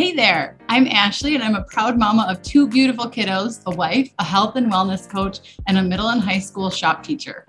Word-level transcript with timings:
Hey 0.00 0.14
there, 0.14 0.56
I'm 0.70 0.86
Ashley, 0.86 1.34
and 1.34 1.44
I'm 1.44 1.56
a 1.56 1.64
proud 1.64 1.98
mama 1.98 2.26
of 2.26 2.40
two 2.40 2.66
beautiful 2.66 3.04
kiddos 3.04 3.60
a 3.66 3.76
wife, 3.76 4.10
a 4.18 4.24
health 4.24 4.56
and 4.56 4.72
wellness 4.72 5.06
coach, 5.06 5.58
and 5.66 5.76
a 5.76 5.82
middle 5.82 6.08
and 6.08 6.22
high 6.22 6.38
school 6.38 6.70
shop 6.70 7.02
teacher. 7.02 7.44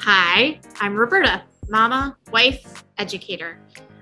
Hi, 0.00 0.60
I'm 0.80 0.94
Roberta, 0.96 1.44
mama, 1.70 2.14
wife, 2.30 2.84
educator. 2.98 3.58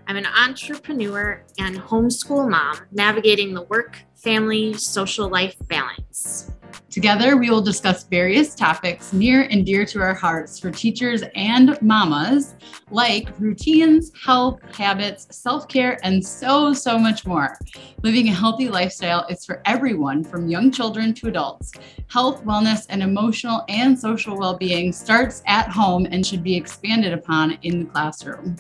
I'm 0.09 0.17
an 0.17 0.27
entrepreneur 0.27 1.45
and 1.59 1.79
homeschool 1.79 2.51
mom 2.51 2.77
navigating 2.91 3.55
the 3.55 3.63
work, 3.63 3.97
family, 4.17 4.75
social 4.75 5.29
life 5.29 5.55
balance. 5.69 6.51
Together, 6.93 7.39
we 7.39 7.49
will 7.49 7.63
discuss 7.63 8.05
various 8.05 8.55
topics 8.55 9.15
near 9.15 9.45
and 9.51 9.65
dear 9.65 9.87
to 9.87 9.99
our 9.99 10.13
hearts 10.13 10.59
for 10.59 10.71
teachers 10.71 11.23
and 11.35 11.81
mamas, 11.81 12.55
like 12.91 13.31
routines, 13.41 14.13
health, 14.23 14.61
habits, 14.77 15.27
self 15.31 15.67
care, 15.69 15.99
and 16.05 16.23
so, 16.23 16.75
so 16.75 16.99
much 16.99 17.25
more. 17.25 17.57
Living 18.03 18.29
a 18.29 18.33
healthy 18.33 18.69
lifestyle 18.69 19.27
is 19.31 19.43
for 19.43 19.63
everyone 19.65 20.23
from 20.23 20.49
young 20.49 20.71
children 20.71 21.15
to 21.15 21.29
adults. 21.29 21.73
Health, 22.11 22.45
wellness, 22.45 22.85
and 22.91 23.03
emotional 23.03 23.65
and 23.71 23.99
social 23.99 24.37
well 24.37 24.59
being 24.59 24.93
starts 24.93 25.43
at 25.47 25.71
home 25.71 26.07
and 26.11 26.27
should 26.27 26.43
be 26.43 26.55
expanded 26.55 27.15
upon 27.15 27.53
in 27.63 27.81
the 27.81 27.87
classroom. 27.87 28.55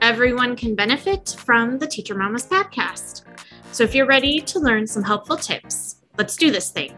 Everyone 0.00 0.56
can 0.56 0.74
benefit 0.74 1.36
from 1.38 1.78
the 1.78 1.86
Teacher 1.86 2.14
Mamas 2.14 2.46
podcast. 2.46 3.24
So 3.70 3.84
if 3.84 3.94
you're 3.94 4.06
ready 4.06 4.40
to 4.40 4.58
learn 4.58 4.86
some 4.86 5.02
helpful 5.02 5.36
tips, 5.36 5.96
let's 6.16 6.36
do 6.36 6.50
this 6.50 6.70
thing. 6.70 6.96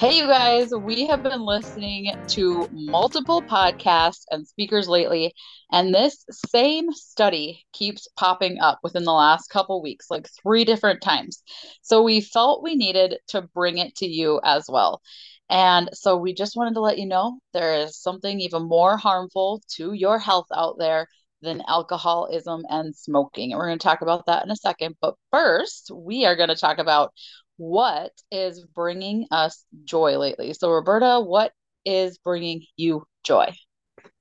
Hey, 0.00 0.16
you 0.16 0.26
guys, 0.26 0.70
we 0.74 1.08
have 1.08 1.22
been 1.22 1.42
listening 1.42 2.10
to 2.28 2.66
multiple 2.72 3.44
podcasts 3.44 4.22
and 4.30 4.48
speakers 4.48 4.88
lately, 4.88 5.34
and 5.70 5.94
this 5.94 6.24
same 6.48 6.90
study 6.92 7.66
keeps 7.74 8.08
popping 8.16 8.60
up 8.60 8.78
within 8.82 9.04
the 9.04 9.12
last 9.12 9.48
couple 9.48 9.82
weeks, 9.82 10.06
like 10.08 10.26
three 10.42 10.64
different 10.64 11.02
times. 11.02 11.42
So 11.82 12.02
we 12.02 12.22
felt 12.22 12.62
we 12.62 12.76
needed 12.76 13.18
to 13.28 13.42
bring 13.42 13.76
it 13.76 13.94
to 13.96 14.06
you 14.06 14.40
as 14.42 14.64
well. 14.70 15.02
And 15.50 15.90
so 15.92 16.16
we 16.16 16.32
just 16.32 16.56
wanted 16.56 16.72
to 16.76 16.80
let 16.80 16.96
you 16.96 17.04
know 17.04 17.38
there 17.52 17.74
is 17.74 18.00
something 18.00 18.40
even 18.40 18.62
more 18.62 18.96
harmful 18.96 19.60
to 19.76 19.92
your 19.92 20.18
health 20.18 20.46
out 20.54 20.76
there 20.78 21.08
than 21.42 21.62
alcoholism 21.68 22.62
and 22.70 22.96
smoking. 22.96 23.52
And 23.52 23.58
we're 23.58 23.66
going 23.66 23.78
to 23.78 23.82
talk 23.82 24.00
about 24.00 24.24
that 24.26 24.44
in 24.44 24.50
a 24.50 24.56
second. 24.56 24.96
But 25.02 25.16
first, 25.30 25.90
we 25.94 26.24
are 26.24 26.36
going 26.36 26.48
to 26.48 26.56
talk 26.56 26.78
about 26.78 27.12
what 27.60 28.12
is 28.32 28.64
bringing 28.74 29.26
us 29.30 29.64
joy 29.84 30.18
lately. 30.18 30.54
So, 30.54 30.70
Roberta, 30.70 31.20
what 31.20 31.52
is 31.84 32.18
bringing 32.18 32.62
you 32.76 33.06
joy? 33.24 33.54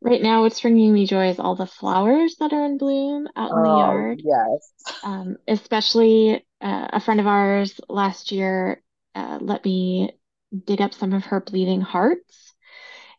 Right 0.01 0.21
now, 0.21 0.41
what's 0.43 0.61
bringing 0.61 0.93
me 0.93 1.05
joy 1.05 1.29
is 1.29 1.39
all 1.39 1.55
the 1.55 1.65
flowers 1.65 2.35
that 2.39 2.53
are 2.53 2.65
in 2.65 2.77
bloom 2.77 3.27
out 3.35 3.53
in 3.53 3.63
the 3.63 3.71
Oh, 3.71 3.71
yard. 3.71 4.23
yes. 4.23 4.73
Um, 5.03 5.37
especially 5.47 6.45
uh, 6.61 6.87
a 6.93 6.99
friend 7.01 7.19
of 7.19 7.27
ours 7.27 7.79
last 7.89 8.31
year 8.31 8.83
uh, 9.15 9.39
let 9.41 9.63
me 9.65 10.11
dig 10.65 10.81
up 10.81 10.93
some 10.93 11.13
of 11.13 11.25
her 11.25 11.41
bleeding 11.41 11.81
hearts, 11.81 12.53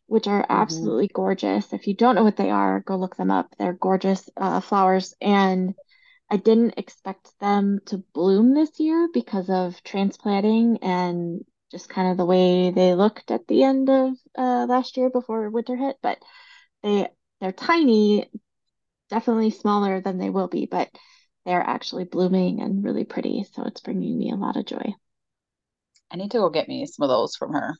which 0.06 0.26
are 0.28 0.46
hmm 0.48 0.90
absolutely 0.90 1.08
gorgeous. 1.08 1.72
If 1.72 1.86
you 1.88 1.94
don't 1.94 2.14
know 2.16 2.24
what 2.24 2.36
they 2.36 2.50
are, 2.50 2.80
go 2.80 2.96
look 2.96 3.16
them 3.16 3.30
up. 3.30 3.54
They're 3.58 3.72
gorgeous 3.74 4.28
uh, 4.36 4.60
flowers, 4.60 5.14
and 5.20 5.74
I 6.30 6.36
didn't 6.36 6.78
expect 6.78 7.38
them 7.40 7.80
to 7.86 7.98
bloom 7.98 8.54
this 8.54 8.78
year 8.80 9.08
because 9.12 9.50
of 9.50 9.82
transplanting 9.82 10.78
and 10.82 11.44
just 11.70 11.88
kind 11.88 12.10
of 12.10 12.16
the 12.16 12.24
way 12.24 12.70
they 12.70 12.94
looked 12.94 13.30
at 13.30 13.46
the 13.48 13.64
end 13.64 13.90
of 13.90 14.14
uh, 14.38 14.66
last 14.68 14.96
year 14.96 15.10
before 15.10 15.50
winter 15.50 15.76
hit. 15.76 15.96
But 16.02 16.22
they 16.82 17.08
they're 17.40 17.52
tiny, 17.52 18.30
definitely 19.10 19.50
smaller 19.50 20.00
than 20.00 20.18
they 20.18 20.30
will 20.30 20.48
be, 20.48 20.66
but 20.66 20.90
they're 21.46 21.62
actually 21.62 22.04
blooming 22.04 22.60
and 22.60 22.84
really 22.84 23.04
pretty. 23.04 23.44
So 23.44 23.64
it's 23.64 23.80
bringing 23.80 24.18
me 24.18 24.30
a 24.32 24.36
lot 24.36 24.56
of 24.56 24.66
joy. 24.66 24.94
I 26.10 26.16
need 26.16 26.30
to 26.32 26.38
go 26.38 26.50
get 26.50 26.68
me 26.68 26.86
some 26.86 27.02
of 27.02 27.08
those 27.08 27.34
from 27.34 27.52
her. 27.52 27.76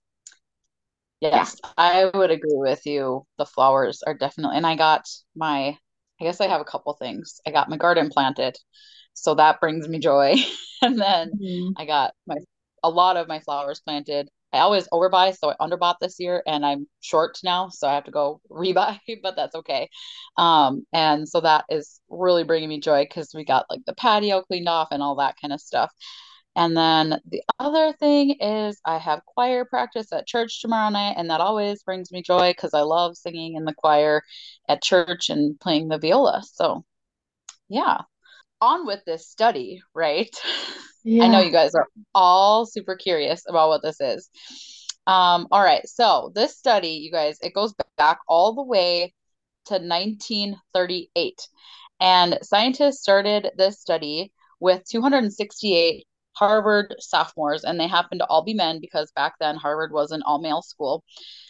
Yeah. 1.20 1.30
Yes, 1.32 1.56
I 1.76 2.06
would 2.14 2.30
agree 2.30 2.56
with 2.56 2.86
you. 2.86 3.26
The 3.38 3.46
flowers 3.46 4.02
are 4.02 4.14
definitely, 4.14 4.56
and 4.56 4.66
I 4.66 4.76
got 4.76 5.06
my, 5.36 5.78
I 6.20 6.24
guess 6.24 6.40
I 6.40 6.48
have 6.48 6.60
a 6.60 6.64
couple 6.64 6.92
things. 6.94 7.40
I 7.46 7.50
got 7.50 7.68
my 7.70 7.76
garden 7.76 8.10
planted, 8.10 8.56
so 9.14 9.34
that 9.36 9.60
brings 9.60 9.88
me 9.88 9.98
joy. 9.98 10.34
And 10.82 10.98
then 10.98 11.34
Mhm. 11.34 11.74
I 11.76 11.84
got 11.84 12.14
my 12.26 12.36
a 12.82 12.88
lot 12.88 13.18
of 13.18 13.28
my 13.28 13.40
flowers 13.40 13.80
planted. 13.80 14.30
I 14.50 14.60
always 14.60 14.88
overbuy, 14.88 15.36
so 15.36 15.50
I 15.50 15.56
underbought 15.60 15.96
this 16.00 16.18
year 16.18 16.42
and 16.46 16.64
I'm 16.64 16.88
short 17.00 17.38
now, 17.44 17.68
so 17.68 17.86
I 17.86 17.94
have 17.94 18.04
to 18.04 18.10
go 18.10 18.40
rebuy, 18.50 18.98
but 19.22 19.36
that's 19.36 19.54
okay. 19.56 19.90
Um, 20.38 20.86
and 20.92 21.28
so 21.28 21.42
that 21.42 21.66
is 21.68 22.00
really 22.08 22.44
bringing 22.44 22.70
me 22.70 22.80
joy 22.80 23.04
because 23.04 23.32
we 23.34 23.44
got 23.44 23.66
like 23.68 23.80
the 23.86 23.92
patio 23.94 24.40
cleaned 24.42 24.68
off 24.70 24.88
and 24.90 25.02
all 25.02 25.16
that 25.16 25.36
kind 25.40 25.52
of 25.52 25.60
stuff. 25.60 25.92
And 26.60 26.76
then 26.76 27.18
the 27.26 27.42
other 27.58 27.94
thing 27.94 28.32
is 28.38 28.78
I 28.84 28.98
have 28.98 29.24
choir 29.24 29.64
practice 29.64 30.12
at 30.12 30.26
church 30.26 30.60
tomorrow 30.60 30.90
night, 30.90 31.14
and 31.16 31.30
that 31.30 31.40
always 31.40 31.82
brings 31.82 32.12
me 32.12 32.20
joy 32.20 32.50
because 32.50 32.74
I 32.74 32.82
love 32.82 33.16
singing 33.16 33.54
in 33.54 33.64
the 33.64 33.72
choir 33.72 34.22
at 34.68 34.82
church 34.82 35.30
and 35.30 35.58
playing 35.58 35.88
the 35.88 35.96
viola. 35.96 36.42
So, 36.44 36.84
yeah, 37.70 38.02
on 38.60 38.84
with 38.84 39.02
this 39.06 39.26
study, 39.26 39.80
right? 39.94 40.28
I 41.22 41.28
know 41.28 41.40
you 41.40 41.50
guys 41.50 41.74
are 41.74 41.86
all 42.14 42.66
super 42.66 42.94
curious 42.94 43.44
about 43.48 43.70
what 43.70 43.82
this 43.82 43.98
is. 44.02 44.28
Um, 45.06 45.48
all 45.50 45.62
right, 45.62 45.88
so 45.88 46.30
this 46.34 46.58
study, 46.58 46.90
you 46.90 47.10
guys, 47.10 47.38
it 47.40 47.54
goes 47.54 47.72
back 47.96 48.18
all 48.28 48.54
the 48.54 48.62
way 48.62 49.14
to 49.68 49.76
1938. 49.76 51.48
And 52.00 52.38
scientists 52.42 53.00
started 53.00 53.50
this 53.56 53.80
study 53.80 54.30
with 54.60 54.84
268 54.90 56.04
Harvard 56.32 56.94
sophomores, 56.98 57.64
and 57.64 57.78
they 57.78 57.86
happened 57.88 58.20
to 58.20 58.26
all 58.26 58.44
be 58.44 58.54
men 58.54 58.80
because 58.80 59.12
back 59.12 59.34
then 59.40 59.56
Harvard 59.56 59.92
was 59.92 60.10
an 60.10 60.22
all 60.22 60.40
male 60.40 60.62
school. 60.62 61.04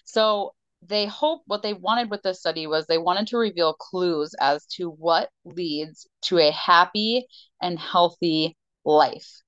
So 0.04 0.54
they 0.82 1.06
hope 1.06 1.42
what 1.46 1.62
they 1.62 1.74
wanted 1.74 2.10
with 2.10 2.22
this 2.22 2.40
study 2.40 2.66
was 2.66 2.86
they 2.86 2.98
wanted 2.98 3.26
to 3.28 3.36
reveal 3.36 3.74
clues 3.74 4.34
as 4.40 4.66
to 4.66 4.90
what 4.90 5.28
leads 5.44 6.06
to 6.22 6.38
a 6.38 6.50
happy 6.50 7.26
and 7.60 7.78
healthy 7.78 8.56
life. 8.84 9.42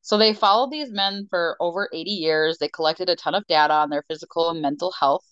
So 0.00 0.16
they 0.16 0.32
followed 0.32 0.70
these 0.70 0.90
men 0.90 1.26
for 1.28 1.56
over 1.60 1.90
80 1.92 2.10
years. 2.10 2.58
They 2.58 2.68
collected 2.68 3.10
a 3.10 3.16
ton 3.16 3.34
of 3.34 3.46
data 3.46 3.74
on 3.74 3.90
their 3.90 4.04
physical 4.08 4.48
and 4.50 4.62
mental 4.62 4.92
health. 4.98 5.24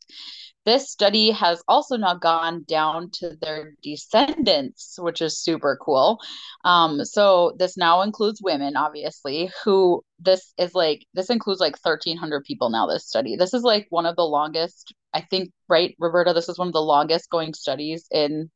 This 0.66 0.90
study 0.90 1.30
has 1.30 1.62
also 1.68 1.96
now 1.96 2.14
gone 2.14 2.64
down 2.66 3.10
to 3.12 3.36
their 3.40 3.74
descendants, 3.82 4.98
which 4.98 5.22
is 5.22 5.38
super 5.38 5.78
cool. 5.80 6.18
Um, 6.64 7.04
so 7.04 7.54
this 7.56 7.76
now 7.76 8.02
includes 8.02 8.42
women, 8.42 8.76
obviously, 8.76 9.50
who 9.64 10.04
this 10.18 10.52
is 10.58 10.74
like, 10.74 11.06
this 11.14 11.30
includes 11.30 11.60
like 11.60 11.76
1,300 11.80 12.42
people 12.44 12.68
now, 12.68 12.86
this 12.88 13.06
study. 13.06 13.36
This 13.36 13.54
is 13.54 13.62
like 13.62 13.86
one 13.90 14.06
of 14.06 14.16
the 14.16 14.26
longest, 14.26 14.92
I 15.14 15.20
think, 15.20 15.52
right, 15.68 15.94
Roberta, 16.00 16.32
this 16.32 16.48
is 16.48 16.58
one 16.58 16.68
of 16.68 16.74
the 16.74 16.82
longest 16.82 17.30
going 17.30 17.54
studies 17.54 18.08
in 18.10 18.50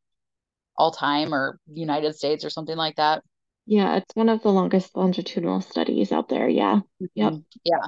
all 0.77 0.91
time 0.91 1.32
or 1.32 1.60
United 1.72 2.16
States 2.16 2.44
or 2.44 2.50
something 2.50 2.77
like 2.77 2.97
that. 2.97 3.22
Yeah, 3.66 3.97
it's 3.98 4.15
one 4.15 4.28
of 4.28 4.42
the 4.42 4.50
longest 4.50 4.97
longitudinal 4.97 5.60
studies 5.60 6.10
out 6.10 6.28
there. 6.28 6.48
Yeah. 6.48 6.81
Yep. 7.15 7.32
Mhm. 7.34 7.44
Yeah. 7.62 7.87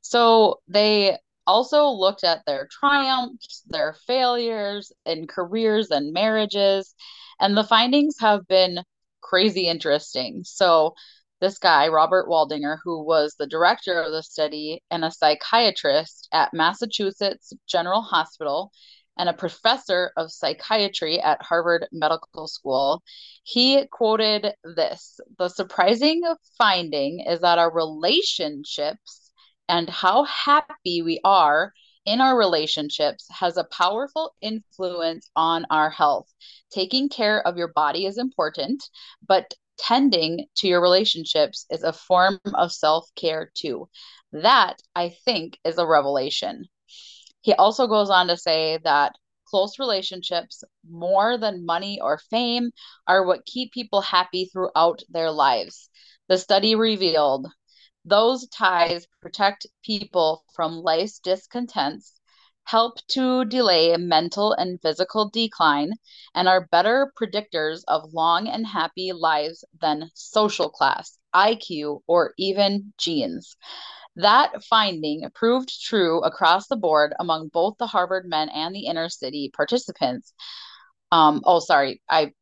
So 0.00 0.60
they 0.68 1.18
also 1.48 1.88
looked 1.88 2.24
at 2.24 2.44
their 2.46 2.68
triumphs, 2.70 3.62
their 3.66 3.94
failures 4.06 4.92
in 5.06 5.26
careers 5.26 5.90
and 5.90 6.12
marriages, 6.12 6.94
and 7.40 7.56
the 7.56 7.64
findings 7.64 8.16
have 8.20 8.46
been 8.46 8.80
crazy 9.22 9.66
interesting. 9.66 10.42
So 10.44 10.94
this 11.40 11.58
guy, 11.58 11.88
Robert 11.88 12.28
Waldinger, 12.28 12.78
who 12.84 13.02
was 13.04 13.34
the 13.38 13.46
director 13.46 14.00
of 14.00 14.12
the 14.12 14.22
study 14.22 14.82
and 14.90 15.04
a 15.04 15.10
psychiatrist 15.10 16.28
at 16.32 16.52
Massachusetts 16.52 17.52
General 17.66 18.02
Hospital 18.02 18.70
and 19.16 19.28
a 19.28 19.32
professor 19.32 20.12
of 20.16 20.30
psychiatry 20.30 21.20
at 21.20 21.42
Harvard 21.42 21.86
Medical 21.92 22.46
School, 22.46 23.02
he 23.42 23.86
quoted 23.90 24.52
this 24.76 25.18
The 25.38 25.48
surprising 25.48 26.22
finding 26.58 27.20
is 27.20 27.40
that 27.40 27.58
our 27.58 27.72
relationships 27.72 29.27
and 29.68 29.88
how 29.88 30.24
happy 30.24 31.02
we 31.02 31.20
are 31.24 31.72
in 32.04 32.20
our 32.20 32.38
relationships 32.38 33.26
has 33.30 33.56
a 33.56 33.64
powerful 33.64 34.34
influence 34.40 35.30
on 35.36 35.66
our 35.70 35.90
health. 35.90 36.32
Taking 36.70 37.08
care 37.08 37.46
of 37.46 37.56
your 37.58 37.68
body 37.68 38.06
is 38.06 38.18
important, 38.18 38.82
but 39.26 39.52
tending 39.78 40.46
to 40.56 40.68
your 40.68 40.80
relationships 40.80 41.66
is 41.70 41.82
a 41.82 41.92
form 41.92 42.40
of 42.54 42.72
self 42.72 43.08
care 43.14 43.50
too. 43.54 43.88
That, 44.32 44.76
I 44.94 45.10
think, 45.24 45.58
is 45.64 45.78
a 45.78 45.86
revelation. 45.86 46.64
He 47.42 47.52
also 47.52 47.86
goes 47.86 48.10
on 48.10 48.28
to 48.28 48.36
say 48.36 48.78
that 48.84 49.14
close 49.46 49.78
relationships, 49.78 50.64
more 50.88 51.38
than 51.38 51.64
money 51.64 52.00
or 52.00 52.18
fame, 52.30 52.70
are 53.06 53.24
what 53.24 53.46
keep 53.46 53.72
people 53.72 54.00
happy 54.00 54.46
throughout 54.46 55.02
their 55.08 55.30
lives. 55.30 55.88
The 56.28 56.38
study 56.38 56.74
revealed 56.74 57.46
those 58.08 58.48
ties 58.48 59.06
protect 59.20 59.66
people 59.84 60.44
from 60.54 60.82
life's 60.82 61.18
discontents. 61.20 62.14
help 62.64 62.98
to 63.08 63.44
delay 63.46 63.96
mental 63.96 64.52
and 64.52 64.80
physical 64.82 65.30
decline, 65.30 65.92
and 66.34 66.46
are 66.48 66.68
better 66.70 67.12
predictors 67.20 67.82
of 67.88 68.12
long 68.12 68.46
and 68.48 68.66
happy 68.66 69.12
lives 69.12 69.64
than 69.80 70.10
social 70.14 70.68
class, 70.70 71.18
IQ, 71.34 72.02
or 72.06 72.34
even 72.38 72.92
genes. 72.98 73.56
That 74.16 74.62
finding 74.64 75.28
proved 75.34 75.70
true 75.82 76.20
across 76.22 76.66
the 76.68 76.76
board 76.76 77.14
among 77.20 77.48
both 77.48 77.76
the 77.78 77.86
Harvard 77.86 78.26
men 78.28 78.48
and 78.50 78.74
the 78.74 78.86
inner 78.86 79.08
city 79.08 79.50
participants. 79.54 80.32
Um, 81.12 81.42
oh, 81.44 81.60
sorry, 81.60 82.02
I 82.10 82.32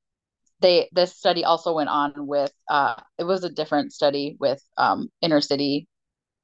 they 0.61 0.89
this 0.93 1.17
study 1.17 1.45
also 1.45 1.75
went 1.75 1.89
on 1.89 2.13
with 2.27 2.53
uh, 2.69 2.95
it 3.19 3.25
was 3.25 3.45
a 3.45 3.51
different 3.51 3.93
study 3.93 4.37
with 4.41 4.63
um, 4.77 5.09
inner 5.23 5.41
city 5.41 5.89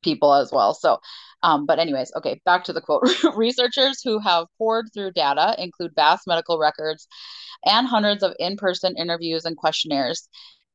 people 0.03 0.35
as 0.35 0.50
well. 0.53 0.75
So, 0.75 0.99
um, 1.43 1.67
but 1.67 1.79
anyways, 1.79 2.12
okay, 2.17 2.41
back 2.44 2.64
to 2.64 2.73
the 2.73 2.81
quote. 2.81 3.03
Researchers 3.37 4.03
who 4.03 4.19
have 4.19 4.47
poured 4.59 4.87
through 4.93 5.12
data 5.12 5.55
include 5.59 5.93
vast 5.94 6.26
medical 6.26 6.59
records 6.59 7.06
and 7.64 7.87
hundreds 7.87 8.23
of 8.23 8.35
in-person 8.38 8.97
interviews 8.99 9.44
and 9.44 9.56
questionnaires 9.56 10.29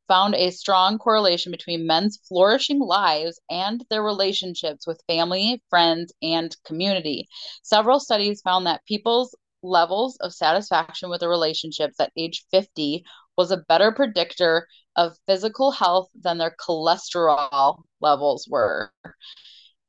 found 0.08 0.36
a 0.36 0.52
strong 0.52 0.98
correlation 0.98 1.52
between 1.52 1.86
men's 1.86 2.18
flourishing 2.28 2.80
lives 2.80 3.40
and 3.50 3.84
their 3.90 4.02
relationships 4.02 4.88
with 4.88 5.04
family, 5.06 5.62
friends, 5.70 6.14
and 6.22 6.56
community. 6.66 7.28
Several 7.62 8.00
studies 8.00 8.42
found 8.42 8.66
that 8.66 8.86
people's 8.86 9.36
levels 9.64 10.18
of 10.18 10.34
satisfaction 10.34 11.10
with 11.10 11.20
their 11.20 11.30
relationships 11.30 12.00
at 12.00 12.12
age 12.16 12.46
50 12.52 13.04
was 13.38 13.52
a 13.52 13.64
better 13.70 13.92
predictor 13.92 14.68
of 14.96 15.18
physical 15.28 15.72
health 15.72 16.10
than 16.20 16.38
their 16.38 16.56
cholesterol 16.60 17.82
levels 18.02 18.48
were. 18.50 18.92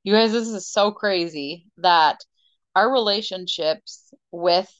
You 0.04 0.12
guys, 0.12 0.32
this 0.32 0.48
is 0.48 0.70
so 0.70 0.92
crazy 0.92 1.66
that 1.78 2.18
our 2.76 2.92
relationships 2.92 4.12
with 4.30 4.72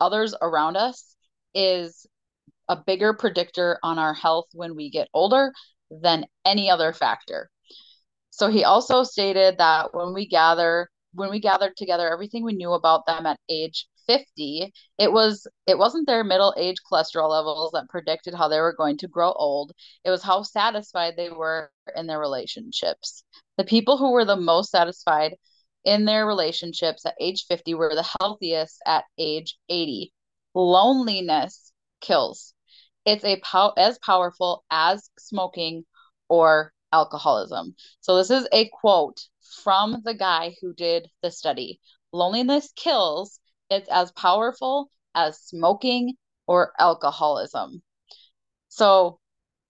others 0.00 0.34
around 0.40 0.76
us 0.76 1.16
is 1.54 2.06
a 2.68 2.76
bigger 2.76 3.14
predictor 3.14 3.78
on 3.82 3.98
our 3.98 4.14
health 4.14 4.46
when 4.52 4.76
we 4.76 4.90
get 4.90 5.08
older 5.14 5.52
than 5.90 6.26
any 6.44 6.70
other 6.70 6.92
factor. 6.92 7.50
So 8.30 8.48
he 8.48 8.64
also 8.64 9.04
stated 9.04 9.58
that 9.58 9.94
when 9.94 10.12
we 10.12 10.26
gather 10.26 10.88
when 11.12 11.30
we 11.30 11.38
gathered 11.38 11.76
together 11.76 12.12
everything 12.12 12.44
we 12.44 12.54
knew 12.54 12.72
about 12.72 13.06
them 13.06 13.24
at 13.24 13.38
age 13.48 13.86
50 14.06 14.72
it 14.98 15.12
was 15.12 15.46
it 15.66 15.78
wasn't 15.78 16.06
their 16.06 16.24
middle 16.24 16.54
age 16.56 16.76
cholesterol 16.90 17.30
levels 17.30 17.72
that 17.72 17.88
predicted 17.88 18.34
how 18.34 18.48
they 18.48 18.60
were 18.60 18.74
going 18.76 18.98
to 18.98 19.08
grow 19.08 19.32
old. 19.32 19.72
It 20.04 20.10
was 20.10 20.22
how 20.22 20.42
satisfied 20.42 21.14
they 21.16 21.30
were 21.30 21.70
in 21.96 22.06
their 22.06 22.20
relationships. 22.20 23.24
The 23.56 23.64
people 23.64 23.96
who 23.98 24.12
were 24.12 24.24
the 24.24 24.36
most 24.36 24.70
satisfied 24.70 25.36
in 25.84 26.04
their 26.04 26.26
relationships 26.26 27.04
at 27.06 27.14
age 27.20 27.44
50 27.46 27.74
were 27.74 27.94
the 27.94 28.08
healthiest 28.20 28.80
at 28.86 29.04
age 29.18 29.58
80 29.68 30.12
loneliness 30.54 31.72
kills. 32.00 32.54
It's 33.04 33.24
a 33.24 33.40
pow- 33.40 33.74
as 33.76 33.98
powerful 33.98 34.64
as 34.70 35.10
smoking 35.18 35.84
or 36.28 36.72
alcoholism. 36.92 37.74
So 38.00 38.16
this 38.16 38.30
is 38.30 38.48
a 38.52 38.68
quote 38.68 39.20
from 39.62 40.00
the 40.04 40.14
guy 40.14 40.54
who 40.60 40.72
did 40.72 41.08
the 41.22 41.30
study. 41.30 41.80
Loneliness 42.12 42.72
kills 42.76 43.40
it's 43.70 43.88
as 43.90 44.12
powerful 44.12 44.90
as 45.14 45.40
smoking 45.40 46.14
or 46.46 46.72
alcoholism. 46.78 47.82
So, 48.68 49.18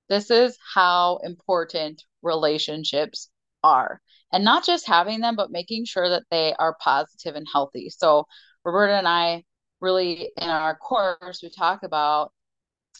this 0.09 0.31
is 0.31 0.59
how 0.75 1.19
important 1.23 2.03
relationships 2.23 3.31
are. 3.63 4.01
And 4.33 4.45
not 4.45 4.65
just 4.65 4.87
having 4.87 5.21
them, 5.21 5.37
but 5.37 5.51
making 5.51 5.85
sure 5.87 6.09
that 6.09 6.25
they 6.31 6.55
are 6.59 6.77
positive 6.81 7.37
and 7.37 7.47
healthy. 7.51 7.91
So, 7.91 8.27
Roberta 8.65 8.95
and 8.95 9.09
I 9.09 9.45
really, 9.81 10.31
in 10.37 10.49
our 10.49 10.77
course, 10.77 11.41
we 11.43 11.51
talk 11.51 11.83
about 11.83 12.33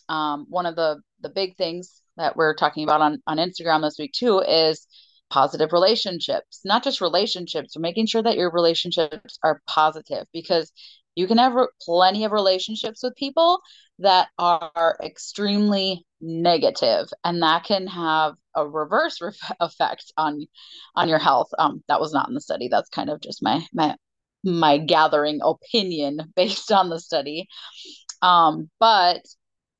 um, 0.09 0.47
one 0.49 0.67
of 0.67 0.77
the, 0.77 1.01
the 1.21 1.31
big 1.31 1.57
things 1.57 2.01
that 2.17 2.37
we're 2.37 2.55
talking 2.55 2.85
about 2.85 3.01
on, 3.01 3.23
on 3.27 3.39
Instagram 3.39 3.83
this 3.83 3.99
week, 3.99 4.13
too, 4.13 4.41
is 4.41 4.87
positive 5.35 5.73
relationships, 5.73 6.61
not 6.65 6.85
just 6.85 7.01
relationships, 7.01 7.77
making 7.77 8.07
sure 8.07 8.23
that 8.23 8.37
your 8.37 8.53
relationships 8.53 9.37
are 9.43 9.61
positive 9.67 10.27
because 10.33 10.71
you 11.17 11.27
can 11.27 11.39
have 11.39 11.55
plenty 11.83 12.25
of 12.25 12.31
relationships 12.31 13.03
with 13.03 13.17
people 13.17 13.61
that 13.99 14.29
are 14.39 14.97
extremely 15.03 16.07
negative 16.21 17.09
and 17.25 17.43
that 17.43 17.65
can 17.65 17.89
have 17.89 18.35
a 18.55 18.67
reverse 18.67 19.21
re- 19.21 19.33
effect 19.61 20.13
on 20.17 20.47
on 20.95 21.09
your 21.09 21.19
health. 21.19 21.49
Um 21.59 21.83
that 21.89 22.01
was 22.01 22.13
not 22.13 22.29
in 22.29 22.35
the 22.35 22.41
study. 22.41 22.69
That's 22.69 22.89
kind 22.91 23.11
of 23.11 23.21
just 23.21 23.43
my 23.43 23.67
my 23.73 23.97
my 24.45 24.79
gathering 24.79 25.41
opinion 25.43 26.19
based 26.37 26.71
on 26.71 26.91
the 26.91 27.01
study. 27.01 27.49
Um 28.23 28.71
but 28.81 29.23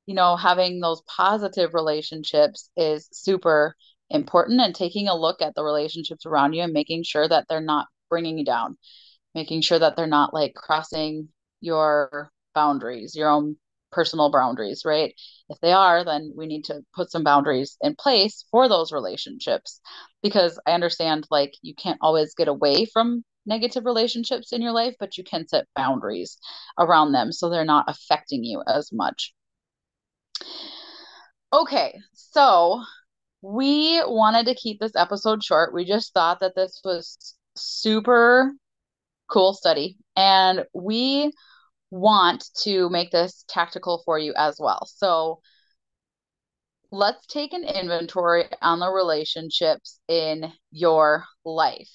you 0.05 0.15
know 0.15 0.35
having 0.35 0.79
those 0.81 1.01
positive 1.03 1.73
relationships 1.73 2.69
is 2.77 3.07
super 3.13 3.75
important 4.09 4.61
and 4.61 4.75
taking 4.75 5.07
a 5.07 5.15
look 5.15 5.41
at 5.41 5.55
the 5.55 5.63
relationships 5.63 6.25
around 6.25 6.53
you 6.53 6.61
and 6.63 6.73
making 6.73 7.03
sure 7.03 7.27
that 7.27 7.45
they're 7.49 7.61
not 7.61 7.87
bringing 8.09 8.37
you 8.37 8.45
down. 8.45 8.77
Making 9.33 9.61
sure 9.61 9.79
that 9.79 9.95
they're 9.95 10.07
not 10.07 10.33
like 10.33 10.53
crossing 10.55 11.29
your 11.61 12.31
boundaries 12.53 13.15
your 13.15 13.29
own 13.29 13.57
personal 13.91 14.31
boundaries 14.31 14.83
right? 14.85 15.13
If 15.49 15.59
they 15.59 15.73
are 15.73 16.03
then 16.03 16.33
we 16.35 16.47
need 16.47 16.65
to 16.65 16.81
put 16.95 17.11
some 17.11 17.23
boundaries 17.23 17.77
in 17.81 17.95
place 17.95 18.45
for 18.51 18.67
those 18.67 18.91
relationships 18.91 19.79
because 20.23 20.59
i 20.65 20.71
understand 20.71 21.27
like 21.29 21.53
you 21.61 21.75
can't 21.75 21.99
always 22.01 22.33
get 22.33 22.47
away 22.47 22.85
from 22.85 23.23
negative 23.45 23.85
relationships 23.85 24.53
in 24.53 24.61
your 24.61 24.71
life 24.71 24.95
but 24.99 25.17
you 25.17 25.23
can 25.23 25.47
set 25.47 25.67
boundaries 25.75 26.37
around 26.79 27.11
them 27.11 27.31
so 27.31 27.49
they're 27.49 27.63
not 27.65 27.85
affecting 27.87 28.43
you 28.43 28.63
as 28.67 28.91
much. 28.91 29.33
Okay 31.53 31.99
so 32.13 32.81
we 33.41 34.01
wanted 34.05 34.47
to 34.47 34.55
keep 34.55 34.79
this 34.79 34.95
episode 34.95 35.43
short. 35.43 35.73
We 35.73 35.85
just 35.85 36.13
thought 36.13 36.39
that 36.39 36.55
this 36.55 36.81
was 36.83 37.35
super 37.55 38.53
cool 39.29 39.53
study 39.53 39.97
and 40.15 40.65
we 40.73 41.31
want 41.91 42.49
to 42.63 42.89
make 42.89 43.11
this 43.11 43.45
tactical 43.47 44.01
for 44.05 44.19
you 44.19 44.33
as 44.35 44.57
well. 44.59 44.85
So 44.85 45.39
let's 46.91 47.25
take 47.27 47.53
an 47.53 47.63
inventory 47.63 48.45
on 48.61 48.79
the 48.79 48.89
relationships 48.89 49.99
in 50.07 50.51
your 50.71 51.25
life. 51.43 51.89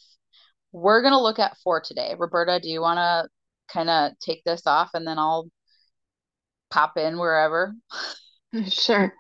We're 0.73 1.03
going 1.03 1.15
to 1.15 1.21
look 1.21 1.39
at 1.39 1.57
four 1.65 1.81
today. 1.81 2.15
Roberta, 2.19 2.61
do 2.61 2.69
you 2.69 2.81
want 2.81 2.99
to 2.99 3.29
kind 3.73 3.91
of 3.91 4.13
take 4.21 4.43
this 4.45 4.67
off 4.67 4.91
and 4.95 5.07
then 5.07 5.19
I'll 5.19 5.49
pop 6.71 6.97
in 6.97 7.19
wherever? 7.19 7.75
Sure. 8.69 9.15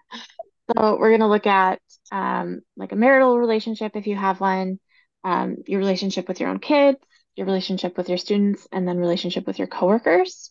So 0.76 0.96
we're 0.98 1.10
going 1.10 1.20
to 1.20 1.26
look 1.26 1.46
at 1.46 1.80
um, 2.12 2.60
like 2.76 2.92
a 2.92 2.96
marital 2.96 3.38
relationship 3.38 3.96
if 3.96 4.06
you 4.06 4.16
have 4.16 4.40
one, 4.40 4.78
um, 5.24 5.56
your 5.66 5.80
relationship 5.80 6.28
with 6.28 6.40
your 6.40 6.50
own 6.50 6.60
kids, 6.60 6.98
your 7.34 7.46
relationship 7.46 7.96
with 7.96 8.08
your 8.08 8.18
students, 8.18 8.66
and 8.70 8.86
then 8.86 8.98
relationship 8.98 9.46
with 9.46 9.58
your 9.58 9.68
coworkers. 9.68 10.50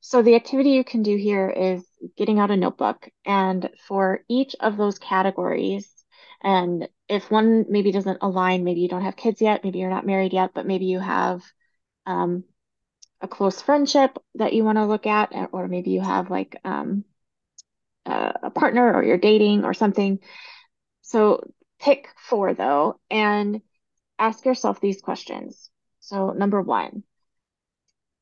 So 0.00 0.22
the 0.22 0.34
activity 0.34 0.70
you 0.70 0.84
can 0.84 1.02
do 1.02 1.16
here 1.16 1.50
is 1.50 1.84
getting 2.16 2.38
out 2.38 2.50
a 2.50 2.56
notebook, 2.56 3.08
and 3.24 3.68
for 3.86 4.20
each 4.28 4.56
of 4.58 4.76
those 4.76 4.98
categories, 4.98 5.88
and 6.42 6.88
if 7.08 7.30
one 7.30 7.66
maybe 7.68 7.92
doesn't 7.92 8.18
align, 8.20 8.64
maybe 8.64 8.80
you 8.80 8.88
don't 8.88 9.04
have 9.04 9.16
kids 9.16 9.40
yet, 9.40 9.62
maybe 9.64 9.78
you're 9.78 9.90
not 9.90 10.06
married 10.06 10.32
yet, 10.32 10.50
but 10.54 10.66
maybe 10.66 10.86
you 10.86 10.98
have 10.98 11.42
um, 12.06 12.44
a 13.20 13.28
close 13.28 13.62
friendship 13.62 14.18
that 14.36 14.52
you 14.52 14.64
want 14.64 14.78
to 14.78 14.86
look 14.86 15.06
at, 15.06 15.32
or 15.52 15.68
maybe 15.68 15.90
you 15.90 16.00
have 16.00 16.30
like 16.30 16.56
um, 16.64 17.04
a 18.06 18.50
partner 18.50 18.92
or 18.94 19.04
you're 19.04 19.18
dating 19.18 19.64
or 19.64 19.74
something. 19.74 20.18
So 21.02 21.40
pick 21.80 22.08
four 22.28 22.54
though 22.54 23.00
and 23.10 23.60
ask 24.18 24.44
yourself 24.44 24.80
these 24.80 25.00
questions. 25.00 25.70
So, 26.00 26.30
number 26.30 26.60
one, 26.60 27.04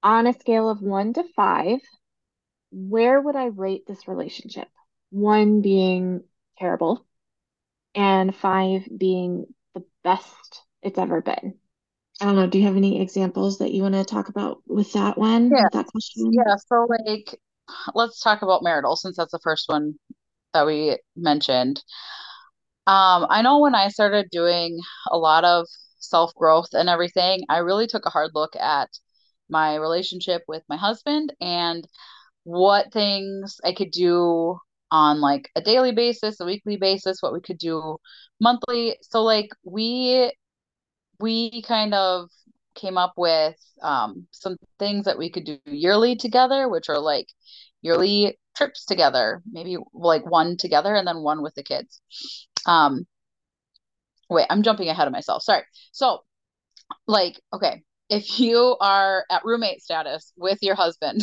on 0.02 0.26
a 0.26 0.32
scale 0.32 0.68
of 0.68 0.80
one 0.82 1.12
to 1.14 1.24
five, 1.34 1.80
where 2.70 3.20
would 3.20 3.36
I 3.36 3.46
rate 3.46 3.86
this 3.86 4.06
relationship? 4.06 4.68
One 5.10 5.60
being 5.60 6.22
terrible, 6.58 7.06
and 7.94 8.34
five 8.34 8.86
being 8.96 9.46
the 9.74 9.84
best 10.04 10.62
it's 10.82 10.98
ever 10.98 11.20
been. 11.20 11.54
I 12.20 12.26
don't 12.26 12.36
know. 12.36 12.46
Do 12.46 12.58
you 12.58 12.64
have 12.64 12.76
any 12.76 13.00
examples 13.00 13.58
that 13.58 13.72
you 13.72 13.82
want 13.82 13.94
to 13.94 14.04
talk 14.04 14.28
about 14.28 14.62
with 14.66 14.92
that 14.92 15.16
one? 15.16 15.50
Yeah. 15.50 15.64
With 15.64 15.72
that 15.72 15.86
question? 15.86 16.32
Yeah. 16.32 16.56
So, 16.66 16.86
like, 16.88 17.40
let's 17.94 18.20
talk 18.20 18.42
about 18.42 18.62
marital 18.62 18.96
since 18.96 19.16
that's 19.16 19.32
the 19.32 19.40
first 19.42 19.64
one 19.68 19.94
that 20.54 20.66
we 20.66 20.98
mentioned. 21.16 21.82
Um, 22.86 23.26
I 23.30 23.42
know 23.42 23.60
when 23.60 23.74
I 23.74 23.88
started 23.88 24.28
doing 24.30 24.78
a 25.10 25.18
lot 25.18 25.44
of 25.44 25.66
self 25.98 26.34
growth 26.34 26.68
and 26.72 26.88
everything, 26.88 27.44
I 27.48 27.58
really 27.58 27.86
took 27.86 28.06
a 28.06 28.10
hard 28.10 28.30
look 28.34 28.56
at 28.56 28.88
my 29.48 29.76
relationship 29.76 30.42
with 30.48 30.62
my 30.68 30.76
husband 30.76 31.32
and 31.40 31.86
what 32.44 32.92
things 32.92 33.60
I 33.64 33.74
could 33.74 33.90
do 33.90 34.58
on 34.90 35.20
like 35.20 35.50
a 35.56 35.60
daily 35.60 35.92
basis, 35.92 36.40
a 36.40 36.44
weekly 36.44 36.76
basis, 36.76 37.22
what 37.22 37.32
we 37.32 37.40
could 37.40 37.58
do 37.58 37.98
monthly. 38.40 38.96
So 39.02 39.22
like 39.22 39.50
we 39.64 40.32
we 41.20 41.62
kind 41.62 41.94
of 41.94 42.30
came 42.74 42.98
up 42.98 43.14
with 43.16 43.56
um, 43.82 44.26
some 44.30 44.56
things 44.78 45.04
that 45.06 45.18
we 45.18 45.30
could 45.30 45.44
do 45.44 45.58
yearly 45.66 46.16
together, 46.16 46.68
which 46.68 46.88
are 46.88 46.98
like 46.98 47.26
yearly 47.82 48.38
trips 48.56 48.84
together, 48.84 49.42
maybe 49.50 49.76
like 49.94 50.24
one 50.24 50.56
together 50.56 50.94
and 50.94 51.06
then 51.06 51.22
one 51.22 51.42
with 51.42 51.54
the 51.54 51.62
kids. 51.62 52.00
Um, 52.66 53.06
wait, 54.28 54.46
I'm 54.50 54.62
jumping 54.62 54.88
ahead 54.88 55.06
of 55.06 55.12
myself. 55.12 55.42
Sorry. 55.42 55.62
So, 55.92 56.20
like, 57.06 57.40
okay, 57.52 57.82
if 58.08 58.40
you 58.40 58.76
are 58.80 59.24
at 59.30 59.44
roommate 59.44 59.82
status 59.82 60.32
with 60.36 60.58
your 60.62 60.74
husband, 60.74 61.22